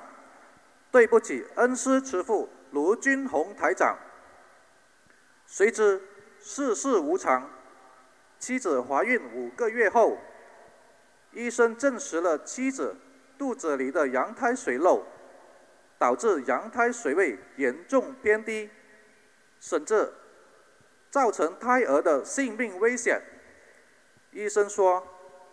[0.91, 3.97] 对不起恩师慈父卢军宏台长。
[5.47, 6.01] 谁知
[6.41, 7.49] 世事无常，
[8.39, 10.17] 妻子怀孕五个月后，
[11.31, 12.97] 医生证实了妻子
[13.37, 15.05] 肚子里的羊胎水漏。
[16.03, 18.69] 导致羊胎水位严重偏低，
[19.61, 20.11] 甚至
[21.09, 23.21] 造成胎儿的性命危险。
[24.31, 25.07] 医生说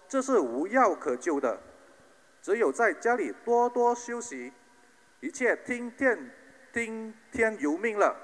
[0.09, 1.61] 这是无药可救的，
[2.42, 4.53] 只有在家里多多休息，
[5.20, 6.34] 一切听天
[6.72, 8.16] 听天由命了。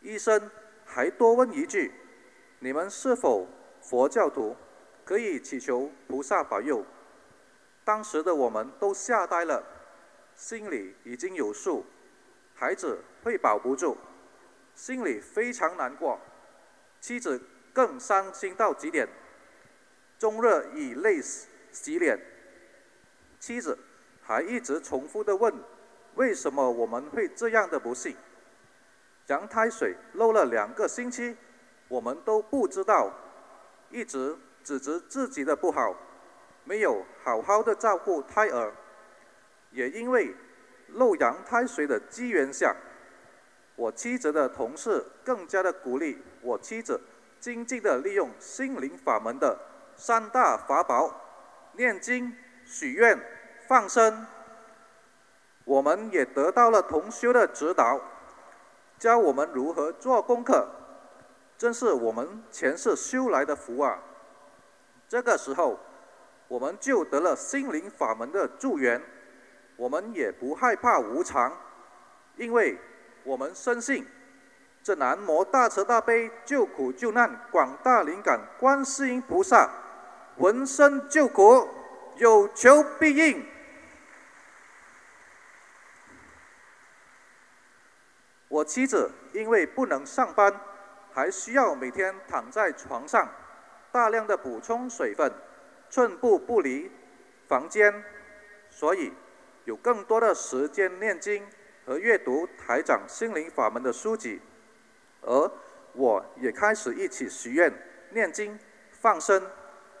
[0.00, 0.50] 医生
[0.86, 1.92] 还多问一句：
[2.60, 3.46] 你们是否
[3.82, 4.56] 佛教徒？
[5.04, 6.82] 可以祈求菩萨保佑。
[7.84, 9.62] 当时的我们都吓呆了。
[10.40, 11.84] 心里已经有数，
[12.54, 13.94] 孩子会保不住，
[14.74, 16.18] 心里非常难过，
[16.98, 17.38] 妻子
[17.74, 19.06] 更伤心到极点，
[20.18, 22.18] 终日以泪洗脸。
[23.38, 23.78] 妻子
[24.22, 25.54] 还一直重复的问：
[26.14, 28.16] 为什么我们会这样的不幸？
[29.26, 31.36] 羊胎水漏了两个星期，
[31.86, 33.12] 我们都不知道，
[33.90, 34.34] 一直
[34.64, 35.94] 指责自己的不好，
[36.64, 38.72] 没有好好的照顾胎儿。
[39.70, 40.34] 也因为
[40.88, 42.74] 漏羊胎水的机缘下，
[43.76, 47.00] 我妻子的同事更加的鼓励我妻子
[47.38, 49.58] 精进的利用心灵法门的
[49.96, 51.14] 三大法宝：
[51.74, 53.18] 念经、许愿、
[53.68, 54.26] 放生。
[55.64, 58.00] 我们也得到了同修的指导，
[58.98, 60.68] 教我们如何做功课，
[61.56, 64.02] 真是我们前世修来的福啊！
[65.08, 65.78] 这个时候，
[66.48, 69.00] 我们就得了心灵法门的助缘。
[69.80, 71.56] 我们也不害怕无常，
[72.36, 72.78] 因为
[73.24, 74.06] 我们深信
[74.82, 79.70] 这南无大慈大悲救苦救难广大灵感观世音菩萨，
[80.36, 81.66] 闻声救苦，
[82.18, 83.42] 有求必应。
[88.48, 90.60] 我妻子因为不能上班，
[91.14, 93.26] 还需要每天躺在床上，
[93.90, 95.32] 大量的补充水分，
[95.88, 96.92] 寸步不离
[97.48, 98.04] 房间，
[98.68, 99.10] 所以。
[99.70, 101.46] 有更多的时间念经
[101.86, 104.40] 和阅读台长心灵法门的书籍，
[105.20, 105.48] 而
[105.92, 107.72] 我也开始一起许愿、
[108.10, 108.58] 念经、
[108.90, 109.40] 放生。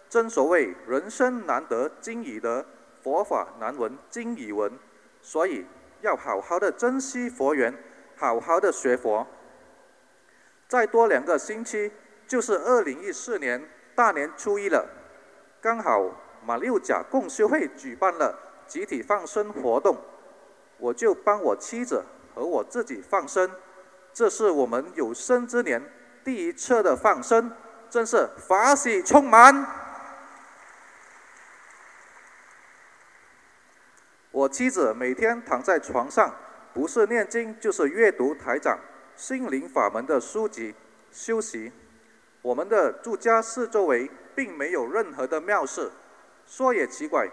[0.08, 2.66] 正所谓人生难得经已得，
[3.00, 4.76] 佛法难闻经已闻，
[5.22, 5.64] 所以
[6.00, 7.72] 要好好的珍惜佛缘，
[8.16, 9.24] 好好的学佛。
[10.66, 11.92] 再多两个星期
[12.26, 13.64] 就是二零一四年
[13.94, 14.84] 大年初一了，
[15.60, 16.10] 刚好
[16.44, 18.49] 马六甲共修会举办了。
[18.70, 19.98] 集体放生活动，
[20.78, 23.50] 我就帮我妻子和我自己放生，
[24.14, 25.82] 这是我们有生之年
[26.22, 27.50] 第一次的放生，
[27.90, 29.66] 真是法喜充满。
[34.30, 36.32] 我妻子每天躺在床上，
[36.72, 38.78] 不是念经就是阅读台长
[39.16, 40.72] 心灵法门的书籍
[41.10, 41.72] 休息。
[42.40, 45.90] 我们的住家四周围并没有任何的庙事，
[46.46, 47.28] 说也奇怪。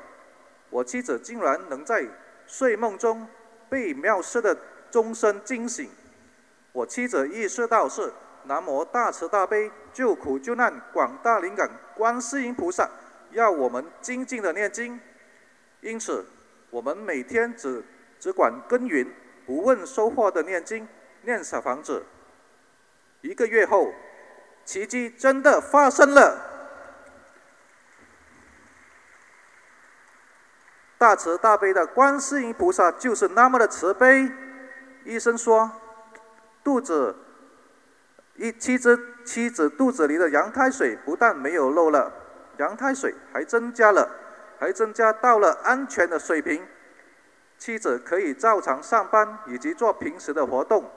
[0.78, 2.06] 我妻子竟然能在
[2.46, 3.28] 睡梦中
[3.68, 4.56] 被妙事的
[4.92, 5.90] 钟声惊醒。
[6.72, 8.14] 我妻子意识到是
[8.44, 12.88] 南无大慈大悲救苦救难广大灵感观世音菩萨
[13.32, 15.00] 要我们精进的念经，
[15.82, 16.24] 因此
[16.70, 17.84] 我们每天只
[18.20, 19.12] 只管耕耘，
[19.48, 20.88] 不问收获的念经
[21.24, 22.04] 念小房子。
[23.22, 23.92] 一个月后，
[24.64, 26.57] 奇迹真的发生了。
[30.98, 34.32] 大慈大悲的观世音菩萨就是那么的慈悲。
[35.06, 35.72] 医生说，
[36.64, 37.16] 肚子
[38.36, 42.12] 一妻子妻子肚子里的羊胎水不但没有漏了，
[42.58, 44.10] 羊胎水还增加了，
[44.60, 46.66] 还增加到了安全的水平。
[47.58, 50.90] 妻子可以照常上班以及做平时的活动，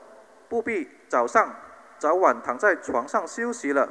[0.49, 1.55] 不必早上
[1.97, 3.87] 早晚躺在床上休息了。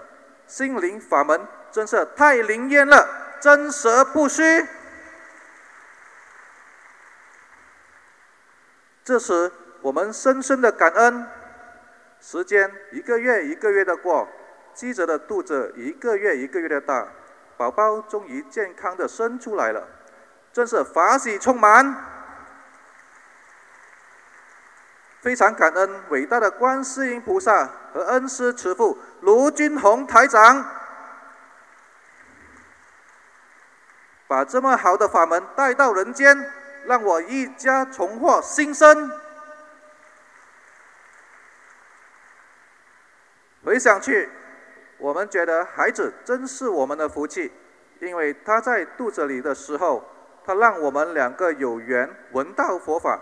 [0.47, 1.41] 心灵法门
[1.71, 3.09] 真是太灵验了，
[3.41, 4.43] 真实不虚。
[9.05, 11.27] 这时，我们深深的感恩。
[12.21, 14.29] 时间一个月一个月的过，
[14.75, 17.09] 记者的肚子一个月一个月的大，
[17.57, 19.89] 宝宝终于健康的生出来了，
[20.53, 21.97] 真是法喜充满。
[25.23, 30.65] 非常感恩伟大的观世音菩萨和恩师慈父卢军宏台长，
[34.27, 36.51] 把这么好的法门带到人间，
[36.91, 39.09] 让我一家重获新生。
[43.65, 44.29] 回想去，
[44.99, 47.53] 我们觉得孩子真是我们的福气，
[48.01, 50.05] 因为他在肚子里的时候，
[50.45, 53.21] 他让我们两个有缘闻到佛法，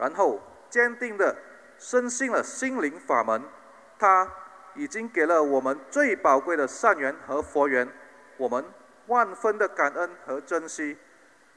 [0.00, 1.36] 然后坚定的
[1.78, 3.44] 深信了心灵法门。
[3.96, 4.28] 他
[4.74, 7.88] 已经给了我们最宝贵的善缘和佛缘，
[8.38, 8.64] 我们
[9.06, 10.98] 万分的感恩和珍惜。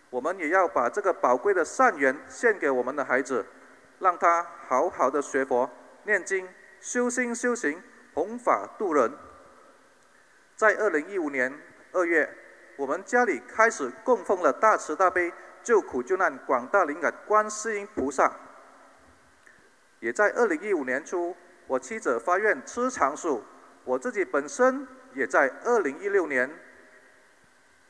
[0.09, 3.45] 我们也要把这个宝贵的善缘献给我们的孩子，
[3.99, 5.69] 让他好好的学佛、
[6.03, 6.47] 念经、
[6.79, 7.81] 修心修行。
[8.13, 9.11] 弘法度人，
[10.55, 11.53] 在二零一五年
[11.91, 12.27] 二月，
[12.75, 15.31] 我们家里开始供奉了大慈大悲
[15.61, 18.31] 救苦救难广大灵感观世音菩萨。
[19.99, 21.37] 也在二零一五年初，
[21.67, 23.43] 我妻子发愿吃长素，
[23.83, 26.49] 我自己本身也在二零一六年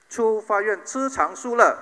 [0.10, 1.82] 初发愿吃长素了。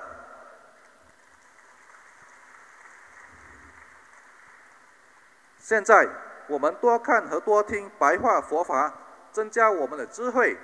[5.66, 6.08] 现在。
[6.48, 8.94] 我们多看和多听白话佛法，
[9.32, 10.56] 增加我们的智慧。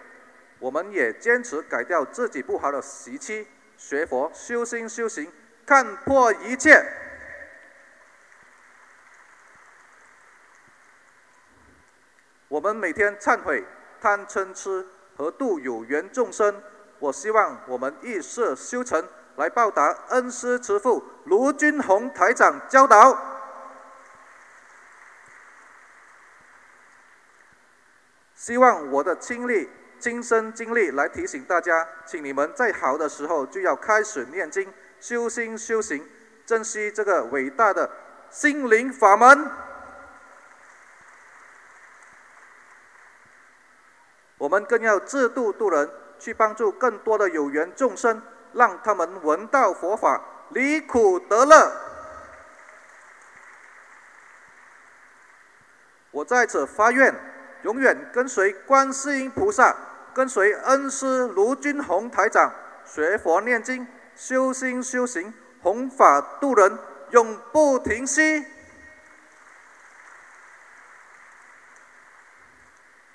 [0.60, 3.48] 我们也坚持改掉自己不好的习气，
[3.78, 5.32] 学佛修心修行，
[5.66, 6.86] 看破一切。
[12.48, 13.66] 我们每天忏悔
[14.00, 14.86] 贪嗔痴
[15.18, 16.62] 和度有缘众生。
[17.00, 19.04] 我希望我们一世修成，
[19.38, 23.31] 来报答恩师慈父卢军宏台长教导。
[28.42, 29.70] 希望我的亲历、
[30.00, 36.04] 亲身经历来提醒大家，请你们在好的时候就要开始念经、修心、修行，
[36.44, 37.88] 珍惜这个伟大的
[38.32, 39.48] 心灵法门。
[44.40, 45.88] 我们更要自度度人，
[46.18, 48.20] 去帮助更多的有缘众生，
[48.54, 50.20] 让他们闻到佛法，
[50.50, 51.72] 离苦得乐。
[56.10, 57.14] 我在此发愿。
[57.64, 59.76] 永远跟随观世音菩萨，
[60.14, 62.54] 跟随恩师卢俊宏台长
[62.86, 66.78] 学佛念经、修心修行、弘法度人，
[67.12, 68.46] 永不停息，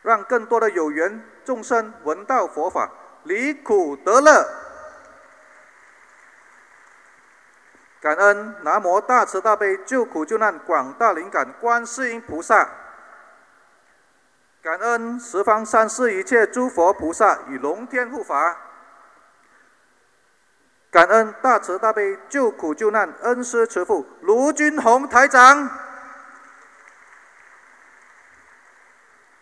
[0.02, 2.90] 让更多的有缘众生闻到佛法，
[3.24, 4.48] 离苦得乐。
[8.00, 12.68] 感恩南无大慈大悲救苦救难广大灵感观世音菩萨。
[14.66, 18.56] 感恩十方三世一切诸佛菩萨与龙天护法，
[20.90, 25.70] 感恩大慈大悲救苦救难恩师慈父卢军宏台长。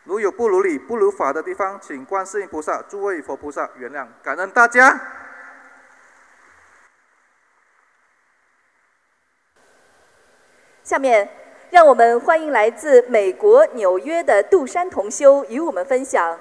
[0.02, 4.06] 如有不如理、不如法的地方，请观世音菩萨、诸位佛菩萨原谅。
[4.22, 5.00] 感恩大家。
[10.82, 11.43] 下面。
[11.74, 16.38] 让我们欢迎来自美国纽约的杜山同修与我们分享，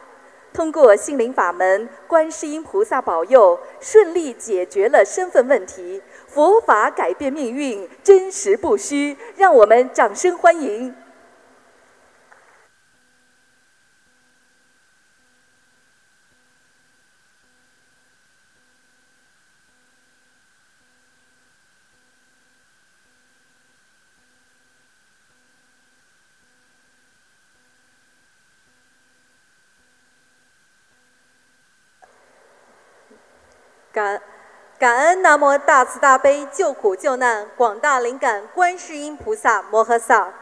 [0.53, 9.17] 通过心灵法门，观世音菩萨保佑，顺利解决了身份问题，佛法改变命运，真实不虚。
[9.35, 10.93] 让我们掌声欢迎。
[33.93, 34.19] 感
[34.79, 40.33] 感恩南无大慈大悲救苦救难广大灵感观世音菩萨摩诃萨，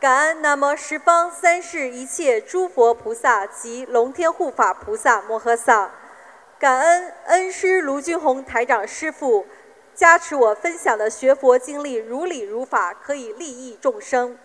[0.00, 5.92] 感恩南无十方三世一切诸佛菩萨及龙天护法菩萨摩诃萨，
[6.58, 9.46] 感恩恩师卢俊宏台长师父
[9.94, 14.36] 加持我分享的学佛经历如理如法，可以利益众生。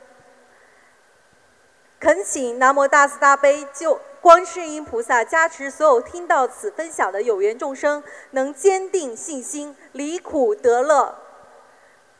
[2.00, 4.00] 恳请南无大慈大悲救。
[4.24, 8.02] 观世音菩萨加持所有听到此分享的有缘众生，
[8.32, 11.14] 能坚定信心，离苦得乐。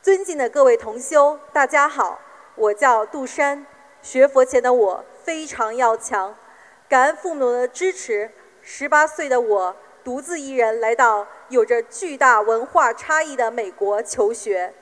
[0.02, 2.20] 尊敬的各位同修，大家好，
[2.56, 3.64] 我叫杜山。
[4.02, 6.36] 学佛前的我非常要强，
[6.90, 8.30] 感恩父母的支持，
[8.60, 9.74] 十八岁的我
[10.04, 14.74] 独自一人来到有着巨大文化差异的美国求学。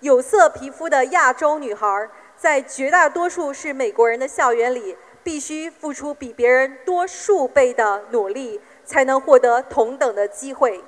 [0.00, 4.98] 有色皮肤的亚洲女孩，在绝大多数是美国人的校园里，
[5.30, 10.82] 必须付出比别人多数倍的努力，才能获得同等的机会。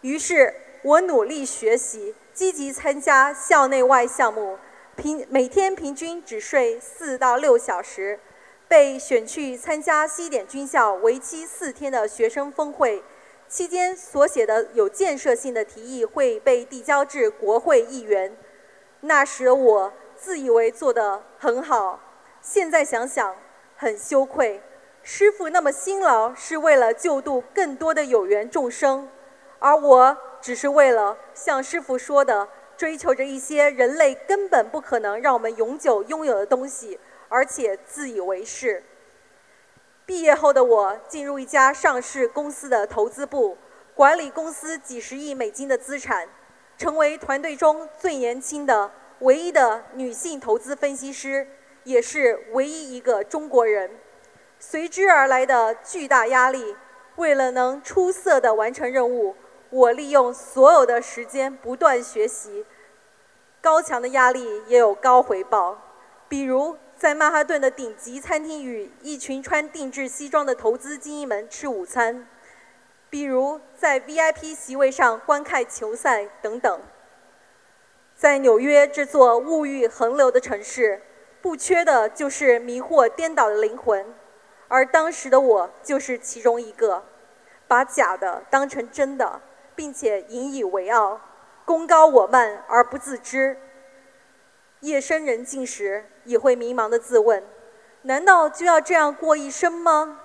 [0.00, 4.58] 于是我努力学习，积极参加校内外项目，
[4.96, 8.18] 平每天平均只睡四到六小时。
[8.66, 13.04] 被选去参加西点军校为期四天的学生峰会，
[13.48, 18.36] 期间所写的有建设性的提议会被递交至国会议员。
[19.02, 22.00] 那时我自以为做得很好，
[22.42, 23.36] 现在想想
[23.76, 24.60] 很羞愧。
[25.02, 29.08] 师傅那么辛劳是为了救度更多的有缘众生，
[29.58, 36.98] 而我只是为了像师傅说的，追求着一些人类根本不可能让我们永久拥有的东西。
[37.28, 38.84] 而且自以为是。
[40.04, 43.58] 毕业后的我进入一家上市公司的投资部，
[43.96, 46.28] 管理公司几十亿美金的资产，
[46.78, 51.44] 成为团队中最年轻的、唯一的女性投资分析师，
[51.86, 53.90] 也是唯一一个中国人。
[54.58, 56.76] 随之而来的巨大压力，
[57.16, 59.34] 为了能出色的完成任务，
[59.70, 62.66] 我利用所有的时间不断学习。
[63.62, 65.78] 高强的压力也有高回报，
[66.28, 66.76] 比如。
[66.98, 72.26] 在曼哈顿的顶级餐厅与一群穿定制西装的投资精英们吃午餐，
[73.10, 76.80] 比如在 VIP 席位上观看球赛等等。
[78.14, 81.02] 在纽约这座物欲横流的城市，
[81.46, 84.04] 不缺的就是迷惑颠倒的灵魂，
[84.66, 87.04] 而当时的我就是其中一个，
[87.68, 89.40] 把假的当成真的，
[89.76, 91.20] 并且引以为傲，
[91.64, 93.56] 功高我慢而不自知。
[94.80, 97.44] 夜深人静时，也会迷茫的自问：
[98.02, 100.22] 难道就要这样过一生吗？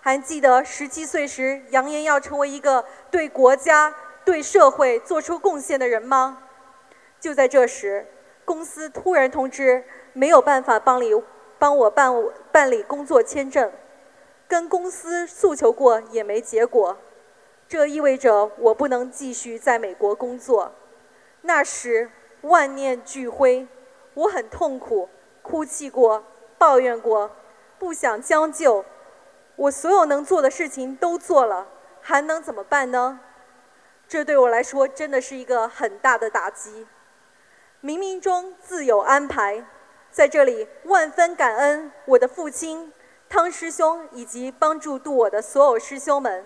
[0.00, 3.92] 还记得十七岁时扬言要成为一个对国家、
[4.24, 6.44] 对社会做出贡献的人吗？
[7.18, 8.06] 就在这时，
[8.44, 11.10] 公司突然通知没有办法帮你
[11.58, 12.12] 帮我办
[12.50, 13.70] 办理工作签证，
[14.48, 16.96] 跟公司诉求过也没结果，
[17.68, 20.72] 这意味着我不能继续在美国工作。
[21.42, 22.10] 那时
[22.42, 23.66] 万念俱灰。
[24.14, 25.08] 我很痛苦，
[25.40, 26.24] 哭泣过，
[26.58, 27.30] 抱怨过，
[27.78, 28.84] 不想将就。
[29.54, 31.68] 我所有能做的事情都做了，
[32.00, 33.20] 还能怎么办呢？
[34.08, 36.88] 这对我来说真的是一个很大的打击。
[37.82, 39.64] 冥冥中自有安排，
[40.10, 42.92] 在这里万分感恩我的父亲
[43.28, 46.44] 汤师兄以及帮助渡我的所有师兄们。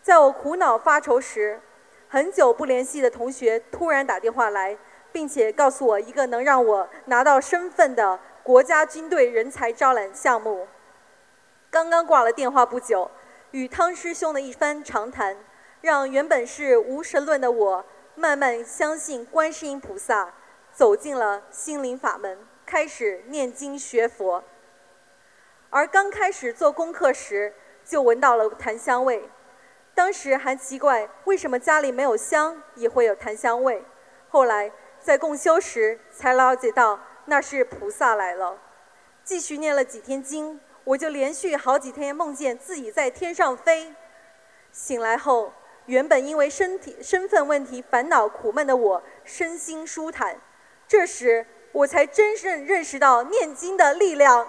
[0.00, 1.60] 在我苦恼发愁时，
[2.08, 4.78] 很久不联系的同学突然打电话来。
[5.12, 10.66] 并且告诉我一个能让我拿到身份的国家军队人才招揽项目。
[11.70, 13.10] 刚刚挂了电话不久，
[13.50, 15.36] 与汤师兄的一番长谈，
[15.82, 17.84] 让原本是无神论的我
[18.14, 20.32] 慢慢相信观世音菩萨，
[20.72, 22.38] 走进了心灵法门，
[22.72, 24.42] 开始念经学佛。
[25.68, 27.52] 而刚开始做功课时，
[27.84, 29.28] 就闻到了檀香味，
[29.94, 33.84] 当时还奇怪为什么家里没有香也会有檀香味，
[34.30, 34.72] 后来。
[34.98, 38.56] 在共修时，才了解到那是菩萨来了。
[39.24, 43.92] 继续念了几天经，我就连续好几天梦见自己在天上飞。
[44.70, 45.52] 醒来后，
[45.86, 50.40] 原本因为身体身份问题烦恼苦闷的我，身心舒坦。
[50.86, 54.46] 这时，我才真正认识到念经的力量，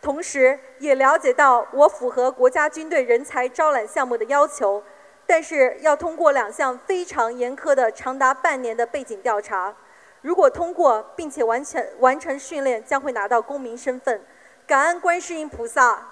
[0.00, 4.82] 同时也了解到我符合国家军队人才招揽项目的要求。
[5.28, 9.74] 但是要通过两项非常严苛的、长达半年的背景调查，
[10.22, 14.24] 如果通过并且完成完成训练，将会拿到公民身份。
[14.68, 16.06] 感恩观世音菩萨。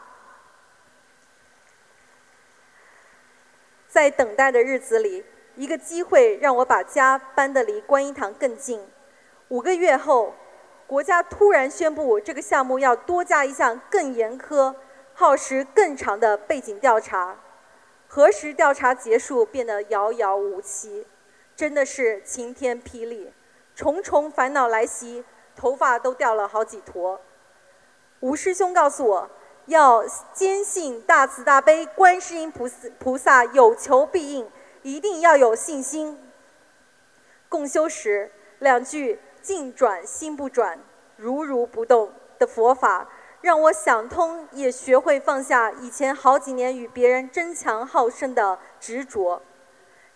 [3.88, 5.24] 在等待的日子里，
[5.56, 8.80] 一个机会让我把家搬得离观音堂更近。
[9.48, 10.34] 五个月后，
[10.86, 14.74] 国家突然宣布这个项目要多加一项更严苛、
[15.14, 17.36] 耗时更长的背景调查。
[18.06, 21.06] 何时调查结束，变得遥遥无期，
[21.56, 23.32] 真的是晴天霹雳，
[23.74, 25.24] 重重烦恼来袭，
[25.56, 27.20] 头发都掉了好几坨。
[28.20, 29.30] 吴师兄告诉我，
[29.66, 34.48] 要坚信大慈大悲观世音菩萨菩萨有求必应，
[34.84, 36.18] 一定要有信心。
[37.48, 40.78] 共修时，两句“境转心不转，
[41.16, 43.08] 如如不动”的佛法。
[43.40, 49.42] 让我想通，也学会放下以前好几年与别人争强好胜的执着，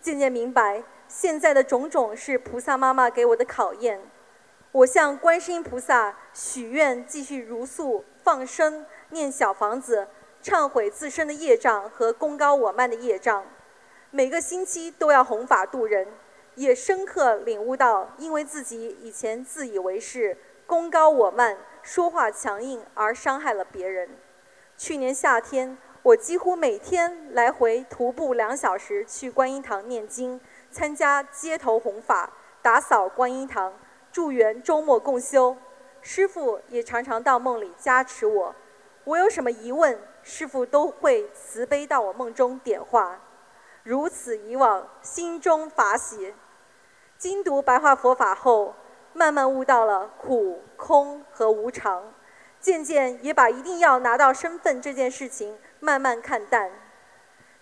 [0.00, 4.00] 渐渐明白，现在的种种是菩萨妈妈给我的考验。
[4.72, 10.08] 我向观世音菩萨许愿，继续如素放生、念小房子，
[10.42, 13.44] 忏悔自身的业障和功高我慢的业障。
[14.10, 16.08] 每个星期都要弘法度人，
[16.54, 20.34] 也深刻领悟到，因为自己以前自以为是、
[20.66, 24.08] 功高我慢、说话强硬而伤害了别人。
[24.78, 30.40] 去年夏天，我几乎每天来回徒步两小时去观音堂念经，
[30.70, 32.32] 参加街头弘法，
[32.62, 33.74] 打扫观音堂。
[34.10, 35.54] 助缘周末共修，
[36.00, 38.54] 师傅也常常到梦里加持我。
[39.04, 43.20] 我有什么疑问，师傅都会慈悲到我梦中点化。
[43.82, 46.34] 如此以往，心中法喜。
[47.16, 48.74] 精读白话佛法后，
[49.12, 52.12] 慢慢悟到了苦、空和无常，
[52.60, 56.70] 渐渐也把一定要拿到身份这件事情慢慢看淡。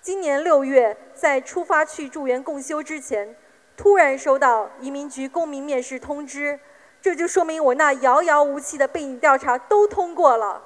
[0.01, 3.37] 今年六月，在出发去助缘共修之前。
[3.77, 6.59] 突然收到移民局公民面试通知，
[7.03, 10.63] 这就说明我那遥遥无期的背景调查都通过了。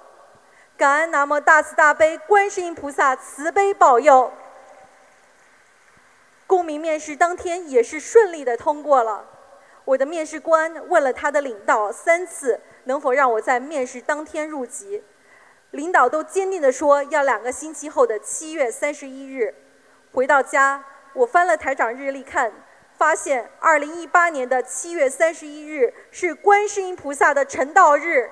[0.76, 4.32] 感恩南无大慈大悲观世音菩萨慈悲保佑。
[6.51, 9.24] 公民面试当天也是顺利的通过了。
[9.84, 15.05] 我的面试官问了他的领导三次，能否让我在面试当天入籍，
[15.70, 19.55] 领导都坚定的说要两个星期后的七月三十一日。
[20.11, 20.82] 回到家，
[21.12, 22.53] 我翻了台长日历看。
[22.98, 28.28] 发现，二零一八年的七月三十一日是观世音菩萨的成道日。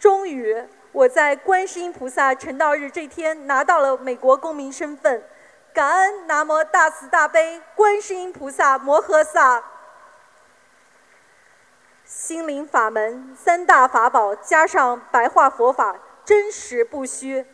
[0.00, 0.64] 终于，
[0.96, 5.22] 我在观世音菩萨成道日这天拿到了美国公民身份。
[5.74, 9.62] 感恩南无大慈大悲观世音菩萨摩诃萨。
[12.06, 15.94] 心灵法门三大法宝加上白话佛法，
[16.24, 17.44] 真实不虚。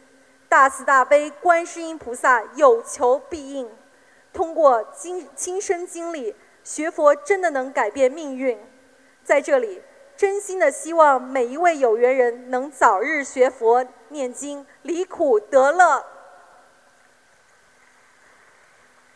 [0.48, 3.68] 大慈大悲观世音菩萨有求必应。
[4.32, 8.56] 通过经亲身经历，学佛真的能改变命运。
[9.24, 9.82] 在这里，
[10.22, 16.04] 真心的希望每一位有缘人能早日学佛念经，离苦得乐。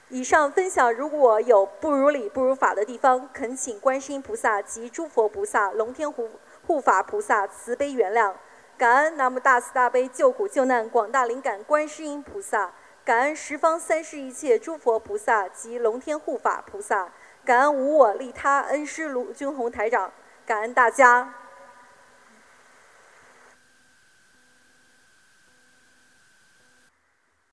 [0.09, 6.29] 以上分享如果有不如理不如法的地方，恳请观世音菩萨及诸佛菩萨、龙天护
[6.67, 8.33] 护法菩萨慈悲原谅。
[8.77, 12.73] 感恩南无大慈大悲救苦救难广大灵感观世音菩萨。
[13.05, 17.13] 感恩十方三世一切诸佛菩萨及龙天护法菩萨，
[17.45, 20.13] 感恩无我利他恩师卢军宏台长，
[20.47, 21.46] 感恩大家。